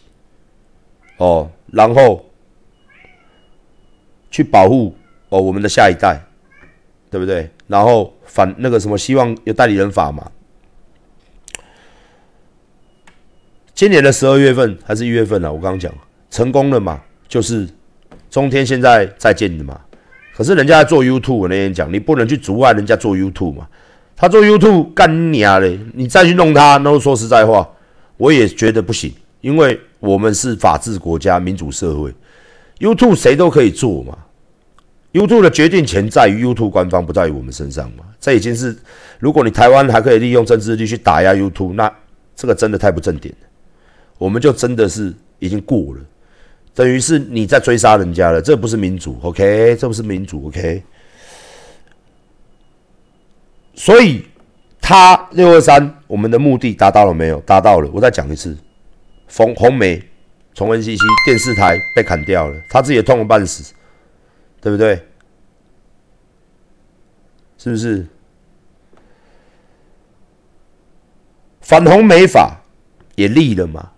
[1.16, 2.26] 哦，然后
[4.30, 4.94] 去保护
[5.30, 6.20] 哦我们的下一代，
[7.10, 7.48] 对不对？
[7.68, 10.30] 然后反那个什么，希望有代理人法嘛。
[13.82, 15.92] 今年的十二月份还是一月份了，我刚刚讲
[16.30, 17.68] 成功了嘛，就是
[18.30, 19.80] 中天现在在建的嘛。
[20.36, 23.66] 可是人家在做 YouTube，我那天讲，你不能去阻碍人家做 YouTube 嘛。
[24.14, 27.68] 他做 YouTube 干你啊嘞，你再去弄他，那说实在话。
[28.18, 32.14] 我也觉得不行，因为我们是法治国家、民主社会
[32.78, 34.16] ，YouTube 谁都可以做嘛。
[35.12, 38.04] YouTube 的决定权在于 YouTube 官方，不在于我们身上嘛。
[38.20, 38.76] 这已经是，
[39.18, 41.92] 如果你台湾还可以利用政治力去打压 YouTube，那
[42.36, 43.48] 这个真的太不正点了。
[44.22, 46.00] 我们就真的是已经过了，
[46.74, 49.76] 等于是你在追杀人家了，这不是民主，OK？
[49.76, 50.82] 这不是民主，OK？
[53.74, 54.26] 所以。
[54.84, 57.40] 他六二三，我们的目的达到了没有？
[57.42, 57.88] 达到了。
[57.94, 58.54] 我再讲一次，
[59.28, 60.02] 冯红梅
[60.54, 63.72] 从 NCC 电视台被砍掉了，他自己也痛了半死，
[64.60, 65.00] 对不对？
[67.56, 68.04] 是不是？
[71.60, 72.60] 反红梅法
[73.14, 73.92] 也立了嘛？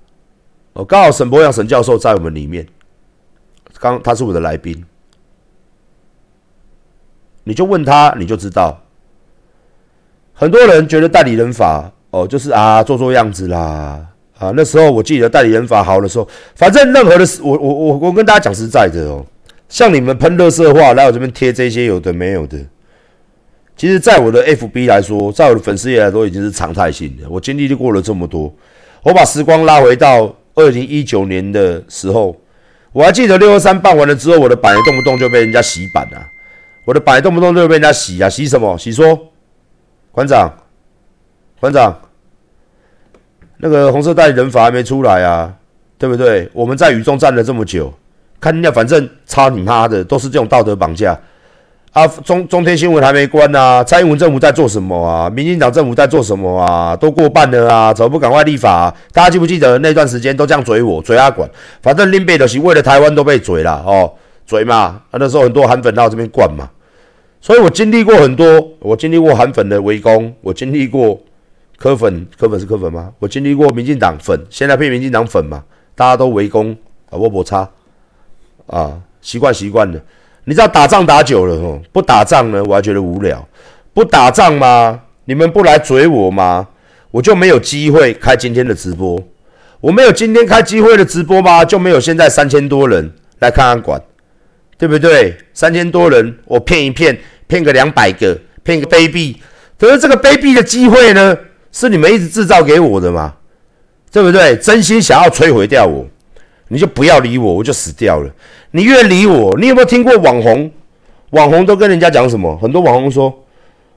[0.74, 2.66] 哦，刚好沈博阳沈教授在我们里面，
[3.80, 4.84] 刚他是我的来宾，
[7.44, 8.80] 你就问他，你就知道。
[10.32, 14.04] 很多人觉得代理人法哦，就是啊做做样子啦
[14.36, 14.52] 啊。
[14.56, 19.24] 那时候我记得代理人法好的时候，反正任何的事，我我我我跟大家讲实在的哦，
[19.68, 22.58] 像你们喷热色话来我这边贴这些有的没有的，
[23.76, 27.28] 其实，在我的 FB 来说，在我的粉丝页来说，已经是常态性的。
[27.30, 28.52] 我经历过了这么多，
[29.04, 32.40] 我把时光拉回到二零一九年的时候，
[32.92, 36.26] 我还记得六二三办完了之后，我的板动不动就被人家洗版啊，
[36.84, 38.76] 我的板动不动就被人家洗啊，洗什么？
[38.78, 39.18] 洗说。
[40.12, 40.48] 馆长，
[41.58, 41.92] 馆长，
[43.56, 45.52] 那个红色代人法还没出来啊，
[45.98, 46.48] 对不对？
[46.52, 47.92] 我们在雨中站了这么久，
[48.40, 51.20] 看人家反正操你妈的，都是这种道德绑架
[51.94, 52.04] 啊！
[52.24, 55.30] 中中天新闻还没关呢，蔡英文政府在做什么啊？
[55.30, 56.96] 民进党政府在做什么啊？
[56.96, 58.92] 都过半了啊，怎么不赶快立法？
[59.12, 61.48] 大家记不记得那段时间都这样嘴我，嘴阿管，
[61.80, 64.12] 反正林北的是为了台湾都被嘴了哦，
[64.44, 66.68] 嘴嘛，那时候很多韩粉到这边灌嘛。
[67.40, 71.16] 所以我经历过很多，我经历过韩粉的围攻，我经历过
[71.76, 73.12] 柯粉，柯粉是柯粉吗？
[73.20, 75.62] 我经历过民进党粉，现在变民进党粉嘛，
[75.94, 76.76] 大家都围攻
[77.08, 77.70] 啊，我不差
[78.66, 80.00] 啊，习惯习惯了。
[80.44, 83.46] 你知道打仗打久了哦，不打仗呢，我还觉得无聊。
[83.92, 85.00] 不打仗吗？
[85.24, 86.68] 你们不来追我吗？
[87.10, 89.22] 我就没有机会开今天的直播。
[89.80, 91.64] 我没有今天开机会的直播吗？
[91.64, 94.00] 就没有现在三千多人来看看馆，
[94.76, 95.36] 对不对？
[95.52, 97.18] 三千多人，我骗一骗。
[97.46, 99.36] 骗个两百个，骗个卑鄙，
[99.78, 101.36] 可是这个卑鄙的机会呢，
[101.70, 103.34] 是你们一直制造给我的嘛，
[104.10, 104.56] 对不对？
[104.56, 106.06] 真心想要摧毁掉我，
[106.68, 108.30] 你就不要理我，我就死掉了。
[108.70, 110.70] 你越理我，你有没有听过网红？
[111.30, 112.56] 网红都跟人家讲什么？
[112.58, 113.44] 很多网红说，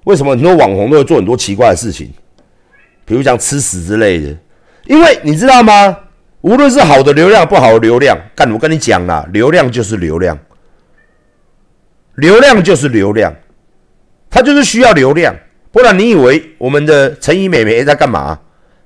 [0.05, 2.11] 为什么很多网红都会做很多奇怪的事情，
[3.05, 4.35] 比如讲吃屎之类的？
[4.85, 5.97] 因为你知道吗？
[6.41, 10.37] 无论是好的流量，不好的流量，干我跟你讲啦，流量就是流量。
[12.15, 13.33] 流量就是流量，
[14.29, 15.35] 他就是需要流量，
[15.71, 18.39] 不然你以为我们的陈怡美美在干嘛？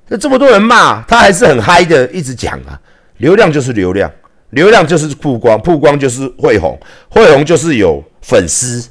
[0.10, 2.80] 那这么多人骂他，还是很嗨的，一直讲啊。
[3.22, 4.12] 流量就是流量，
[4.50, 6.78] 流量就是曝光，曝光就是会红，
[7.10, 8.90] 会红就是有粉丝。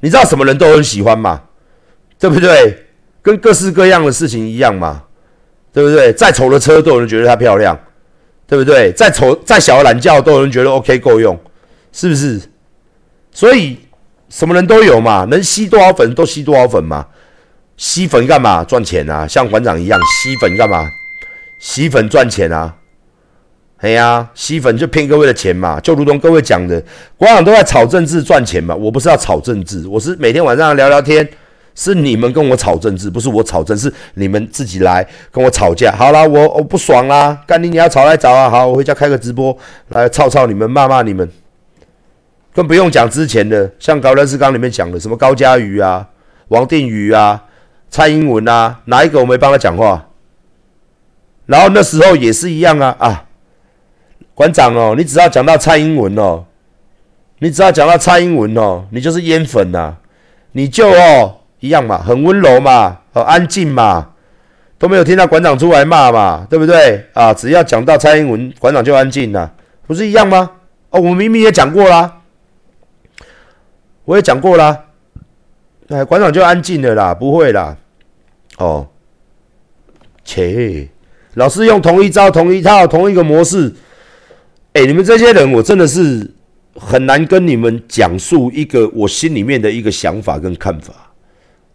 [0.00, 1.42] 你知道什么人都很喜欢吗？
[2.18, 2.86] 对不对？
[3.20, 5.02] 跟各式各样的事情一样嘛，
[5.72, 6.12] 对不对？
[6.12, 7.78] 再丑的车都有人觉得它漂亮，
[8.46, 8.92] 对不对？
[8.92, 11.38] 再丑再小的懒觉都有人觉得 OK 够用，
[11.90, 12.40] 是不是？
[13.32, 13.78] 所以
[14.28, 17.08] 什么人都有嘛，能吸多少粉都吸多少粉嘛。
[17.76, 18.62] 吸粉干嘛？
[18.62, 19.26] 赚钱啊！
[19.26, 20.88] 像馆长一样吸粉干嘛？
[21.58, 22.76] 吸粉赚钱啊！
[23.84, 25.78] 哎呀，吸粉就骗各位的钱嘛。
[25.78, 26.82] 就如同各位讲的，
[27.18, 28.74] 馆长都在炒政治赚钱嘛。
[28.74, 31.28] 我不是要炒政治，我是每天晚上聊聊天。
[31.74, 35.92] 是你们跟我炒政治，不是我炒政治，是你们自己来跟我吵架。
[35.92, 38.48] 好啦，我我不爽啦，干你你要吵来找啊！
[38.48, 39.54] 好，我回家开个直播
[39.88, 41.28] 来吵吵你们，骂骂你们。
[42.54, 46.08] 更不用讲之前的，像高乐士刚里面讲的，什么高嘉瑜啊、
[46.48, 47.42] 王定宇啊、
[47.90, 50.08] 蔡英文啊，哪一个我没帮他讲话？
[51.46, 53.24] 然后那时候也是一样啊啊，
[54.34, 56.44] 馆长哦，你只要讲到蔡英文哦，
[57.38, 59.94] 你只要讲到蔡英文哦，你就是烟粉呐，
[60.52, 64.10] 你就哦一样嘛，很温柔嘛，很安静嘛，
[64.78, 67.32] 都没有听到馆长出来骂嘛，对不对啊？
[67.32, 69.52] 只要讲到蔡英文，馆长就安静了，
[69.86, 70.50] 不是一样吗？
[70.90, 72.20] 哦，我明明也讲过啦。
[74.04, 74.84] 我也讲过啦，
[75.88, 77.76] 哎，馆长就安静了啦，不会啦，
[78.58, 78.86] 哦，
[80.24, 80.88] 切，
[81.32, 83.74] 老是用同一招、同一套、同一个模式，
[84.74, 86.28] 哎，你们这些人，我真的是
[86.74, 90.92] 很难跟你们讲述一个我心里面的一个想法跟看法。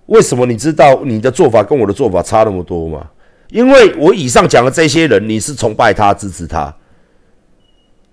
[0.07, 3.09] 为什么你知道你的做法跟我的做法差那么多吗？
[3.51, 6.75] 因为我以上讲的这些人，你是崇拜他、支持他。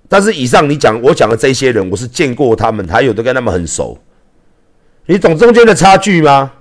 [0.08, 3.98] 但是以上你讲我讲的这些人，我是见过他们，还有的跟他们很熟。
[5.06, 6.52] 你懂中间的差距吗？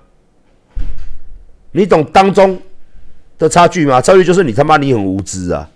[1.73, 2.59] 你懂当中
[3.37, 4.01] 的差距吗？
[4.01, 5.69] 差距就是你他妈你很无知啊！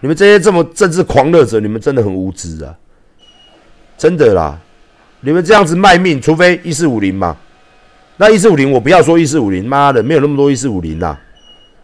[0.00, 2.74] 你们这些这么政治狂热者，你们真的很无知啊！
[3.98, 4.58] 真的啦，
[5.20, 7.36] 你们这样子卖命，除非一四五零嘛。
[8.16, 11.16] 那一四五零，我不要说一四五零，妈的，没有那么多一四五零呐。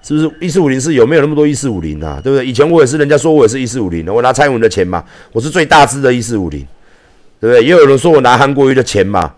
[0.02, 2.20] 是不是一四五零是有没有那么多一四五零啊？
[2.22, 2.46] 对不对？
[2.46, 5.02] 以前我也是，人家说我也是一四五零的，我拿蔡英文的钱嘛，
[5.33, 6.61] 我是最大支的一四五零，
[7.40, 7.64] 对不对？
[7.64, 9.35] 也有人说我拿韩国瑜的钱嘛，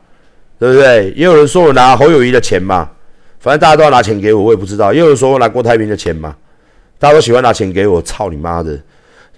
[0.59, 1.11] 对不对？
[1.17, 2.91] 也有人说我拿侯友谊的钱嘛，
[3.41, 4.93] 反正大家都要拿钱给我，我也不知道。
[4.93, 6.37] 也有人说我拿郭台铭的钱嘛，
[6.99, 8.79] 大家都喜欢拿钱给我，操你妈的！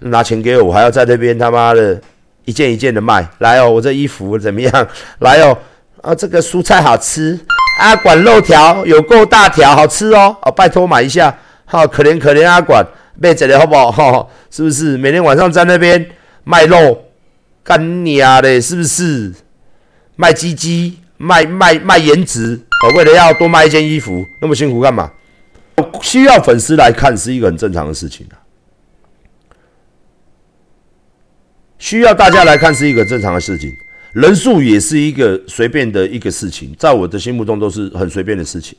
[0.01, 2.01] 拿钱给我，我还要在那边他妈的
[2.47, 4.89] 一件一件的卖，来哦，我这衣服怎么样？
[5.19, 5.57] 来哦，
[6.01, 7.39] 啊，这个蔬菜好吃。
[7.79, 10.37] 阿管肉条有够大条，好吃哦！
[10.43, 11.35] 哦，拜托买一下，
[11.67, 13.91] 好可怜可怜阿管，妹子的好不好？
[13.93, 14.97] 哈，是不是？
[14.97, 16.07] 每天晚上在那边
[16.45, 17.05] 卖肉，
[17.63, 18.61] 干你啊嘞！
[18.61, 19.33] 是不是？
[20.17, 25.11] 卖鸡鸡，卖卖卖颜值，哦，为了要多卖一件衣服，那么辛苦干嘛？
[26.03, 28.35] 需要粉丝来看是一个很正常的事情啊，
[31.79, 33.71] 需要大家来看是一个正常的事情。
[34.13, 38.77] 人数也是一个随便的一个事情，在我的心目中都是很随便的事情。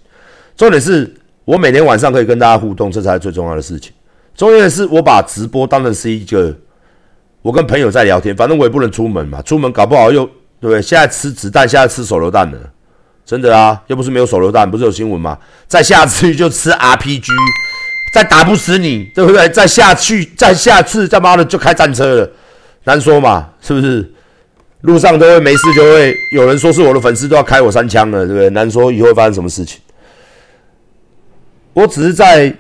[0.57, 1.09] 重点是
[1.45, 3.93] 我每天晚上可以跟大家互动，这才是最重要的事情。
[4.35, 6.53] 重要的是我把直播当成是一个
[7.41, 10.81] 我跟朋友在聊天，反正我也不能出门嘛，出门搞不好又对不对？
[10.81, 12.70] 现在吃子弹，现在吃手榴弹了，
[13.25, 15.37] 真的啊，又不是没有手榴弹，不是有新闻吗？
[15.67, 17.29] 再下次就吃 RPG，
[18.13, 19.47] 再打不死你，对不对？
[19.49, 22.31] 再下去，再下次，他妈的就开战车了，
[22.83, 24.11] 难说嘛，是不是？
[24.81, 28.49] 路上都会没事，就会有人说是我的粉丝都要开我三枪了，对不对？
[28.49, 29.79] 难说以后会发生什么事情。
[31.73, 32.51] 我只是在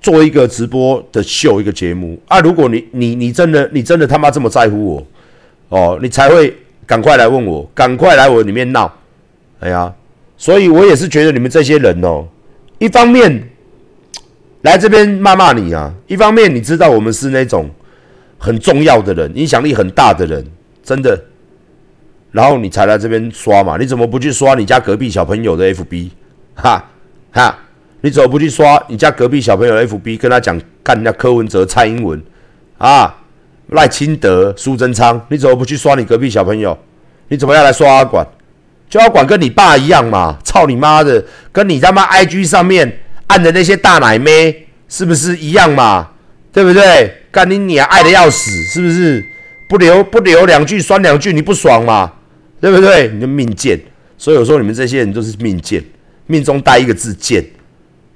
[0.00, 2.40] 做一个直播的秀，一个节目啊。
[2.40, 5.06] 如果你你你真的你真的他妈这么在乎我
[5.68, 6.56] 哦，你才会
[6.86, 8.90] 赶快来问我，赶快来我里面闹
[9.60, 9.92] 哎呀，
[10.36, 12.26] 所以我也是觉得你们这些人哦，
[12.78, 13.48] 一方面
[14.62, 17.70] 来这边骂骂你啊，一方面你知道我们是那种
[18.38, 20.44] 很重要的人，影响力很大的人，
[20.82, 21.24] 真的。
[22.32, 23.78] 然后你才来这边刷嘛？
[23.78, 26.10] 你怎么不去刷你家隔壁小朋友的 FB？
[26.54, 26.84] 哈
[27.32, 27.58] 哈，
[28.02, 30.18] 你怎么不去刷你家隔壁小朋友的 FB？
[30.18, 32.22] 跟他讲干人家柯文哲、蔡英文
[32.76, 33.22] 啊，
[33.68, 36.76] 赖清德、苏贞昌，你怎么不去刷你隔壁小朋友？
[37.28, 38.26] 你怎么要来刷阿管？
[38.88, 40.38] 就要管跟你爸一样嘛？
[40.44, 46.10] 操你妈的，跟你他妈 IG 上面按的那些大奶妹是不是一样嘛？
[46.52, 47.22] 对不对？
[47.30, 49.24] 干你娘，爱的要死，是不是？
[49.68, 52.12] 不留不留两句，酸两句，你不爽嘛？
[52.60, 53.08] 对不对？
[53.08, 53.78] 你就命贱，
[54.16, 55.82] 所以我说你们这些人都是命贱，
[56.26, 57.44] 命中带一个字贱，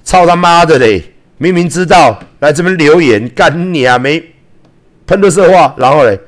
[0.04, 1.02] 操他妈的嘞！
[1.36, 4.22] 明明知道来这边留言干你啊，没
[5.06, 6.18] 喷的色话，然后嘞，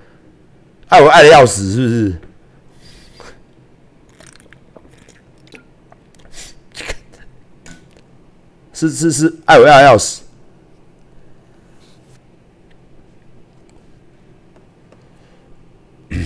[0.89, 2.13] 爱我爱的要死，是不是？
[8.89, 10.23] 是是是，爱我爱要死。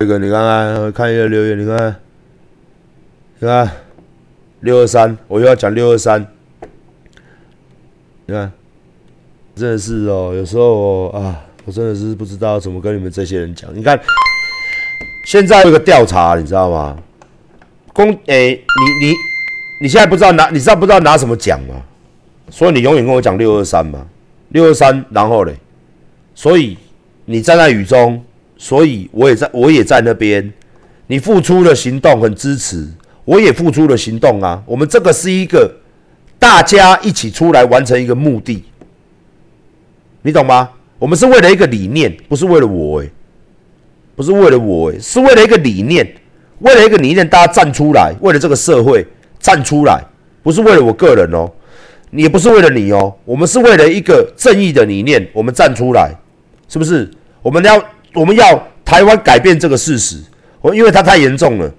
[0.00, 1.94] 这个你看看，看一个留言，你看，
[3.38, 3.70] 你看
[4.60, 6.26] 六二三，我又要讲六二三，
[8.26, 8.50] 你看，
[9.54, 13.72] 真的是哦，有时候啊，我真的是不知道怎么跟你们这些人讲。
[13.72, 13.96] 你看，
[15.28, 16.98] 现在有个调查，你知道吗？
[17.92, 19.14] 公诶，你你
[19.82, 21.81] 你现在不知道拿，你知道不知道拿什么奖吗？
[22.52, 24.06] 所以你永远跟我讲六二三嘛，
[24.50, 25.54] 六二三，然后嘞，
[26.34, 26.76] 所以
[27.24, 28.22] 你站在雨中。
[28.58, 30.52] 所以我也在，我也在那边。
[31.08, 32.86] 你付出了行动，很支持，
[33.24, 34.62] 我也付出了行动啊。
[34.66, 35.68] 我们这个是一个
[36.38, 38.62] 大家一起出来完成一个目的，
[40.22, 40.70] 你懂吗？
[41.00, 43.10] 我们是为了一个理念，不是为了我诶，
[44.14, 46.06] 不是为了我诶，是为了一个理念，
[46.60, 49.04] 为了一个理念，大家站出来，为了这个社会
[49.40, 50.00] 站出来，
[50.40, 51.50] 不是为了我个人哦，
[52.20, 56.12] 也不是为了你哦，我们是为了一个正义的理念，我们站出来，
[56.68, 57.10] 是不是？
[57.42, 57.82] 我们要。
[58.14, 60.22] 我们要台湾改变这个事实，
[60.60, 61.72] 我因为它太严重了。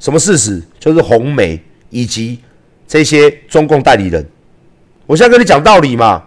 [0.00, 0.60] 什么事实？
[0.80, 2.40] 就是红媒以及
[2.88, 4.26] 这些中共代理人。
[5.06, 6.24] 我现在跟你讲道理嘛，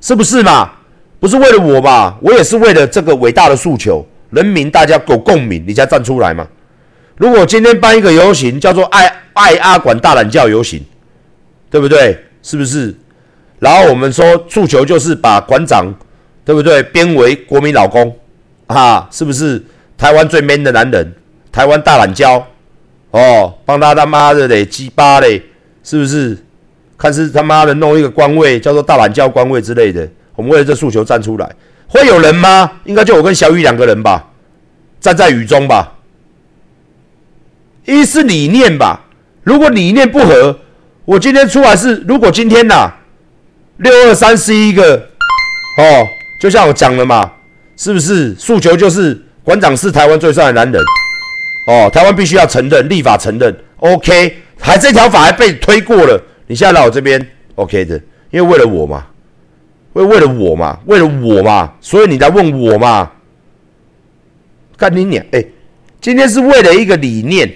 [0.00, 0.70] 是不是嘛？
[1.20, 2.16] 不是为了我嘛？
[2.22, 6.48] 我也是为了这个伟大的诉求，人民大家有共鸣，你才站出来嘛。
[7.18, 10.82] 如果今天办一个游行，叫做“爱爱阿管大懒觉游行”，
[11.68, 12.18] 对不对？
[12.48, 12.94] 是不是？
[13.58, 15.84] 然后我们说诉求就是把馆长，
[16.46, 16.82] 对不对？
[16.82, 18.16] 编为国民老公。
[18.68, 19.62] 啊，是不是
[19.98, 21.12] 台湾最 man 的男人？
[21.52, 22.42] 台湾大懒娇
[23.10, 25.42] 哦，帮他他妈的嘞鸡巴嘞，
[25.82, 26.38] 是不是？
[26.96, 30.08] 看是他妈的弄一个官位，叫做大懒娇官位之类的。
[30.34, 31.54] 我们为了这诉求站出来，
[31.86, 32.72] 会有人吗？
[32.84, 34.30] 应该就我跟小雨两个人吧，
[35.00, 35.96] 站在雨中吧。
[37.84, 39.04] 一是理念吧，
[39.42, 40.58] 如果理念不合，
[41.08, 42.92] 我今天出来是，如果今天呐，
[43.78, 44.94] 六二三是一个
[45.78, 46.06] 哦，
[46.38, 47.32] 就像我讲的嘛。
[47.78, 50.82] 是不是诉求就是馆长是台湾最帅的男人？
[51.66, 53.56] 哦，台湾必须要承认，立法承认。
[53.76, 57.94] OK，还这条法还被推过了，你现在来我这边 OK 的，
[58.30, 59.06] 因为为了我嘛，
[59.94, 63.10] 为为了我嘛，为了我嘛，所以你来问我嘛。
[64.76, 65.24] 干你娘！
[65.32, 65.42] 哎，
[66.02, 67.50] 今天是为了一个理念，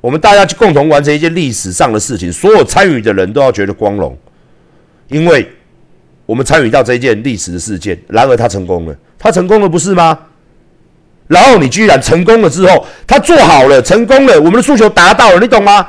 [0.00, 4.16] 我们大家去共同完成一件历史上的事情，所有参与的人都要觉得光荣，
[5.08, 5.46] 因为
[6.26, 8.96] 我们参与到这一件历史的事件，然而他成功了。
[9.18, 10.18] 他成功了，不是吗？
[11.28, 15.86] 然后你居然成功了之后，他做好了，成功了，我们的诉求达到了，你懂吗？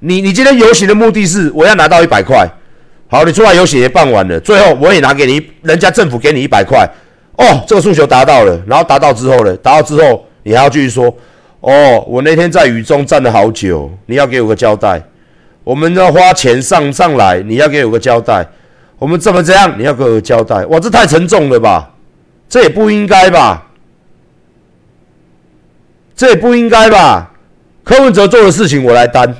[0.00, 2.48] 你你今天游行的目的是我要拿到一百块，
[3.08, 6.88] 好，你出来游行也办完了，最后我也拿给你，人家政府给你一百块，
[7.36, 9.56] 哦，这个诉求达到了，然后达到之后呢？
[9.56, 11.14] 达到之后你还要继续说，
[11.60, 15.02] 哦，我那天在雨中站了好久，你要给我个交代。
[15.64, 18.46] 我们要花钱上上来，你要给我个交代。
[18.98, 19.74] 我们怎么这样？
[19.78, 20.64] 你要给我个交代。
[20.66, 21.90] 哇，这太沉重了吧？
[22.48, 23.66] 这也不应该吧？
[26.16, 27.32] 这也不应该吧？
[27.84, 29.34] 柯文哲做的事情我来担，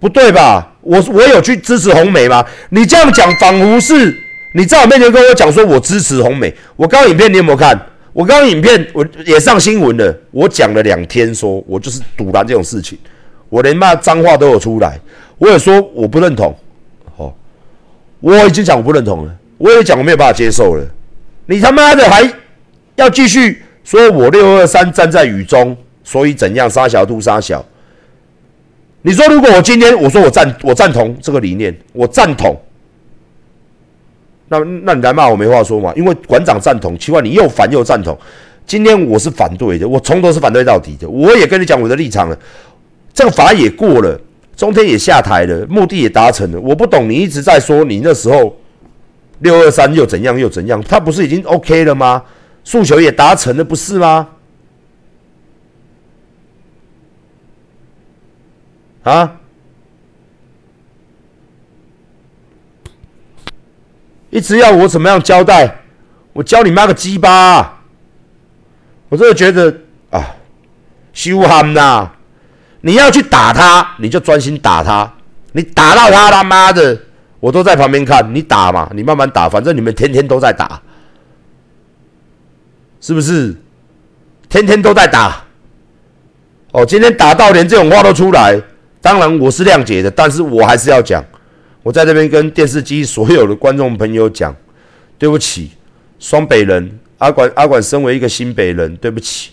[0.00, 0.72] 不对吧？
[0.80, 2.44] 我我有去支持红梅吗？
[2.70, 4.16] 你这样讲仿佛是
[4.54, 6.52] 你在我面前跟我讲说我支持红梅。
[6.74, 7.80] 我刚刚影片你有没有看？
[8.12, 12.98] 我刚刚影片我也上新闻了，我讲了两天，说我就是堵拦这种事情，
[13.48, 14.98] 我连骂脏话都有出来，
[15.38, 16.54] 我也说我不认同。
[17.16, 17.32] 哦，
[18.20, 20.86] 我已经讲我不认同了，我也讲我没有办法接受了。
[21.46, 22.30] 你他妈的还
[22.96, 27.64] 要继续说我六二三站在雨中，所以怎样杀小兔杀小？
[29.02, 32.54] 你说如果我今天我说我赞我赞同这个理念，我赞同，
[34.52, 35.92] 那那你来骂我没话说嘛？
[35.96, 38.16] 因为馆长赞同，奇怪你又反又赞同。
[38.66, 41.08] 今天我是反对的，我从头是反对到底的。
[41.08, 42.38] 我也跟你讲我的立场了。
[43.14, 44.20] 这个法也过了，
[44.54, 46.60] 中天也下台了，目的也达成了。
[46.60, 48.56] 我不懂你一直在说你那时候
[49.40, 52.22] 六二三又怎样又怎样，他不是已经 OK 了吗？
[52.62, 54.28] 诉求也达成了，不是吗？
[59.02, 59.40] 啊？
[64.32, 65.82] 一直要我怎么样交代？
[66.32, 67.80] 我教你妈个鸡巴！
[69.10, 69.76] 我真的觉得
[70.08, 70.36] 啊，
[71.12, 72.08] 羞憨呐！
[72.80, 75.12] 你要去打他，你就专心打他。
[75.52, 76.98] 你打到他他妈的，
[77.40, 78.34] 我都在旁边看。
[78.34, 80.80] 你打嘛，你慢慢打，反正你们天天都在打，
[83.02, 83.54] 是不是？
[84.48, 85.44] 天天都在打。
[86.70, 88.58] 哦，今天打到连这种话都出来，
[89.02, 91.22] 当然我是谅解的，但是我还是要讲。
[91.82, 94.54] 我在这边跟电视机所有的观众朋友讲，
[95.18, 95.72] 对不起，
[96.18, 99.50] 双北人阿管阿管，身为一个新北人，对不起，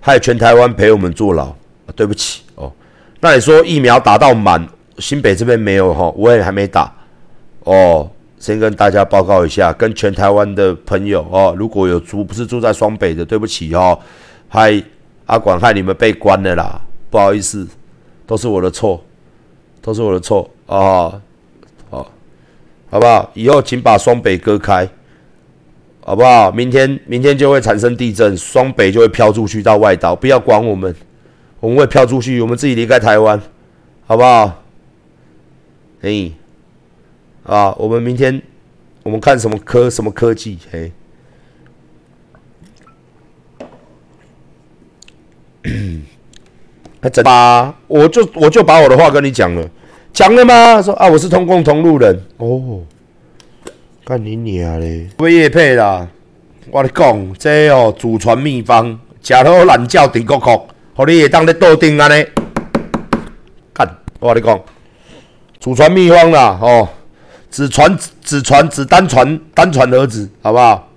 [0.00, 1.54] 害全台湾陪我们坐牢，
[1.96, 2.72] 对不起哦。
[3.20, 4.66] 那你说疫苗打到满，
[4.98, 6.94] 新北这边没有哈，我也还没打
[7.64, 8.10] 哦。
[8.38, 13.98] 先跟大家报告一下，跟全台湾的朋友哦，如果有住不是住在双北的，对不起哦，
[14.48, 14.82] 害
[15.26, 17.66] 阿管害你们被关了啦，不好意思，
[18.26, 19.02] 都是我的错，
[19.80, 20.48] 都是我的错。
[20.66, 21.20] 啊，
[21.90, 22.10] 好，
[22.90, 23.30] 好不好？
[23.34, 24.88] 以后请把双北割开，
[26.00, 26.50] 好不好？
[26.50, 30.94] 明天明天就会产生地震，双北就会飘出去到外岛，不要管我们，
[31.60, 33.40] 我们会飘出去，我们自己离开台湾，
[34.06, 34.62] 好不好？
[36.00, 36.32] 嘿，
[37.44, 38.40] 啊，我们明天
[39.02, 40.58] 我们看什么科什么科技？
[40.70, 40.92] 嘿，
[47.00, 49.68] 还真把，我就我就把我的话跟你讲了。
[50.14, 50.80] 讲了吗？
[50.80, 52.80] 说啊，我是通共同路人哦。
[54.04, 55.08] 干你娘嘞！
[55.16, 56.06] 不叶配啦，
[56.70, 62.24] 我你讲，这哦祖传秘方，食好懒觉顶国国，互你会当咧斗顶安尼。
[63.72, 63.88] 干，
[64.20, 64.60] 我你讲，
[65.58, 66.88] 祖传秘方啦，哦，
[67.50, 70.88] 只传只传只单传单传儿子，好不好？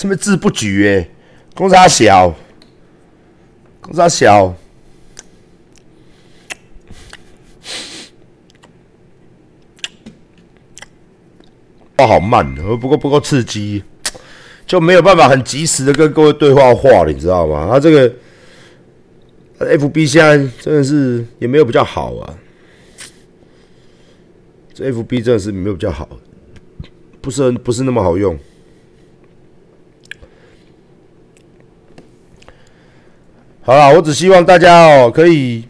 [0.00, 0.88] 什么字不举？
[0.88, 1.06] 哎，
[1.54, 2.34] 公差小，
[3.82, 4.56] 公差小，
[11.98, 13.84] 话好慢，而不够不够刺激，
[14.66, 17.68] 就没有办法很及时的跟各位对话话了，你知道吗？
[17.70, 18.10] 他这个
[19.58, 22.38] F B 现在真的是也没有比较好啊，
[24.72, 26.08] 这 F B 真的是没有比较好，
[27.20, 28.38] 不是很不是那么好用。
[33.70, 35.62] 好了，我只希望大家哦，可以，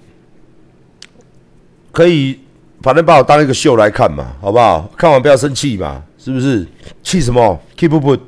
[1.93, 2.41] 可以，
[2.81, 4.91] 反正把我当一个秀来看嘛，好不好？
[4.97, 6.67] 看完不要生气嘛，是不是？
[7.03, 8.23] 气什么？Keep up，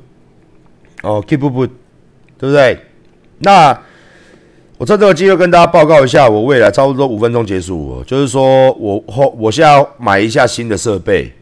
[1.01, 1.71] 哦，Keep up，
[2.37, 2.77] 对不对？
[3.39, 3.75] 那
[4.77, 11.33] 我趁这个机会跟大家报告一下，我未来差不多五分钟结束，就是说我后我现在要买一下新的设备，